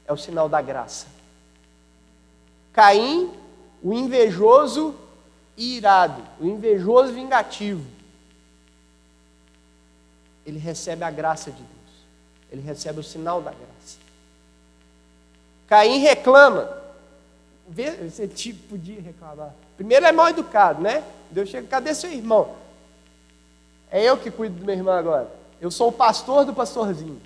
[0.06, 1.08] É o sinal da graça.
[2.72, 3.32] Caim,
[3.84, 4.96] o invejoso
[5.58, 7.86] e irado, o invejoso vingativo,
[10.46, 11.70] ele recebe a graça de Deus.
[12.52, 14.09] Ele recebe o sinal da graça.
[15.70, 16.68] Caim reclama.
[17.68, 19.54] Vê, você tipo de reclamar.
[19.78, 21.04] Primeiro é mal educado, né?
[21.30, 22.56] Deus chega, cadê seu irmão?
[23.92, 25.30] É eu que cuido do meu irmão agora.
[25.62, 27.22] Eu sou o pastor do pastorzinho.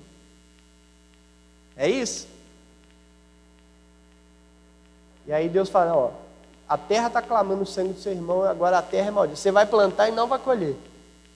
[1.77, 2.27] É isso?
[5.25, 6.11] E aí Deus fala, ó,
[6.67, 9.39] a terra está clamando o sangue do seu irmão, agora a terra é maldita.
[9.39, 10.75] Você vai plantar e não vai colher.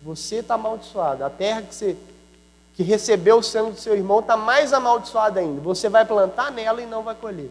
[0.02, 1.24] Você está amaldiçoado.
[1.24, 1.96] A terra que você
[2.78, 5.60] que recebeu o sangue do seu irmão está mais amaldiçoada ainda.
[5.62, 7.50] Você vai plantar nela e não vai colher.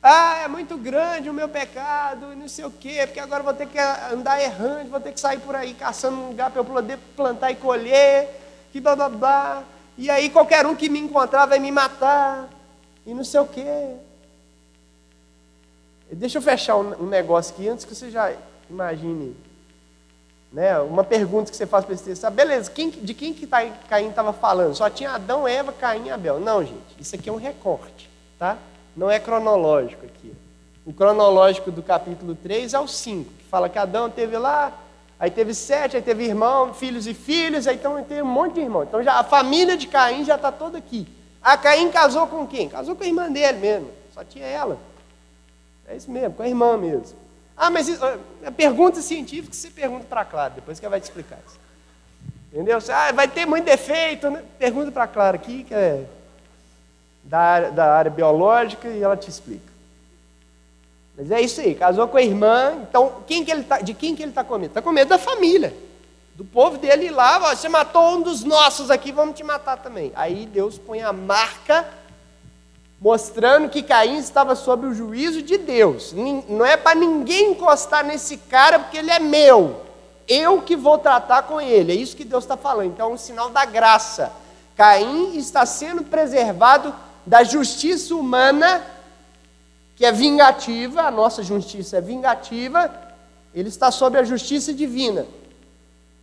[0.00, 3.66] Ah, é muito grande o meu pecado, não sei o quê, porque agora vou ter
[3.66, 6.96] que andar errante, vou ter que sair por aí caçando um lugar para eu poder
[7.16, 8.28] plantar e colher,
[8.72, 9.64] que blá blá blá.
[9.98, 12.48] E aí qualquer um que me encontrar vai me matar,
[13.04, 13.96] e não sei o quê.
[16.12, 18.32] Deixa eu fechar um negócio aqui antes que você já
[18.70, 19.36] imagine
[20.52, 20.78] né?
[20.80, 24.08] Uma pergunta que você faz para esse texto, beleza, quem, de quem que tá, Caim
[24.08, 24.74] estava falando?
[24.74, 26.40] Só tinha Adão, Eva, Caim e Abel.
[26.40, 28.58] Não, gente, isso aqui é um recorte, tá?
[28.96, 30.32] Não é cronológico aqui.
[30.84, 34.72] O cronológico do capítulo 3 é o 5, que fala que Adão teve lá,
[35.18, 38.60] aí teve sete, aí teve irmão, filhos e filhos, aí então tem um monte de
[38.60, 38.84] irmãos.
[38.84, 41.06] Então já, a família de Caim já está toda aqui.
[41.40, 42.68] A Caim casou com quem?
[42.68, 44.78] Casou com a irmã dele mesmo, só tinha ela.
[45.86, 47.19] É isso mesmo, com a irmã mesmo.
[47.62, 47.90] Ah, mas
[48.42, 51.58] é pergunta científica você pergunta para Clara, depois que ela vai te explicar isso.
[52.50, 52.78] Entendeu?
[52.88, 54.42] Ah, vai ter muito defeito, né?
[54.58, 56.06] Pergunta para Clara aqui, que é
[57.22, 59.70] da área, da área biológica, e ela te explica.
[61.14, 64.16] Mas é isso aí, casou com a irmã, então quem que ele tá, de quem
[64.16, 64.70] que ele está com medo?
[64.70, 65.74] Está com medo da família,
[66.36, 70.12] do povo dele lá, você matou um dos nossos aqui, vamos te matar também.
[70.14, 71.86] Aí Deus põe a marca
[73.00, 76.12] mostrando que Caim estava sob o juízo de Deus.
[76.48, 79.80] Não é para ninguém encostar nesse cara porque ele é meu.
[80.28, 81.92] Eu que vou tratar com ele.
[81.92, 82.92] É isso que Deus está falando.
[82.92, 84.30] Então é um sinal da graça.
[84.76, 86.94] Caim está sendo preservado
[87.26, 88.82] da justiça humana,
[89.96, 92.90] que é vingativa, a nossa justiça é vingativa,
[93.54, 95.26] ele está sob a justiça divina.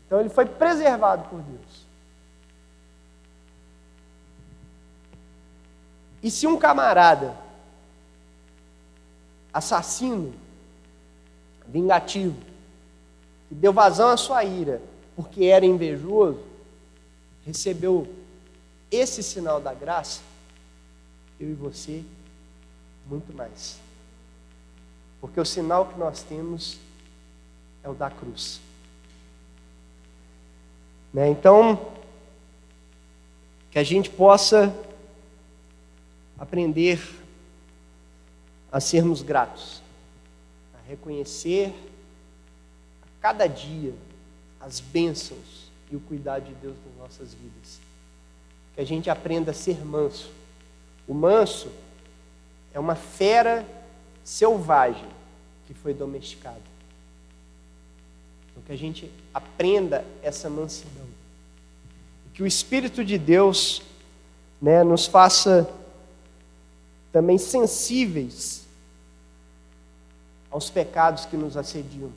[0.05, 1.66] Então ele foi preservado por Deus.
[6.21, 7.37] E se um camarada
[9.53, 10.33] assassino,
[11.67, 12.37] vingativo,
[13.49, 14.81] que deu vazão à sua ira
[15.15, 16.39] porque era invejoso,
[17.43, 18.07] recebeu
[18.91, 20.21] esse sinal da graça,
[21.39, 22.03] eu e você,
[23.07, 23.79] muito mais.
[25.19, 26.77] Porque o sinal que nós temos
[27.83, 28.61] é o da cruz.
[31.11, 31.29] Né?
[31.29, 31.93] Então,
[33.71, 34.71] que a gente possa
[36.37, 36.99] aprender
[38.71, 39.81] a sermos gratos,
[40.73, 41.73] a reconhecer
[43.01, 43.93] a cada dia
[44.59, 47.79] as bênçãos e o cuidado de Deus nas nossas vidas.
[48.75, 50.29] Que a gente aprenda a ser manso.
[51.07, 51.71] O manso
[52.73, 53.65] é uma fera
[54.23, 55.07] selvagem
[55.65, 56.61] que foi domesticada.
[58.51, 61.05] Então, que a gente aprenda essa mansidão.
[62.33, 63.81] Que o Espírito de Deus
[64.61, 65.67] né, nos faça
[67.11, 68.65] também sensíveis
[70.49, 72.11] aos pecados que nos assediam.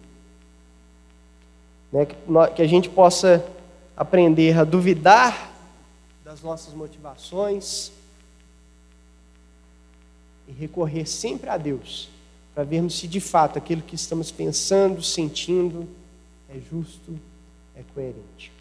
[1.92, 2.16] Né, que,
[2.54, 3.44] que a gente possa
[3.96, 5.50] aprender a duvidar
[6.24, 7.90] das nossas motivações
[10.46, 12.08] e recorrer sempre a Deus
[12.54, 15.88] para vermos se de fato aquilo que estamos pensando, sentindo,
[16.48, 17.18] é justo,
[17.74, 18.52] é coerente.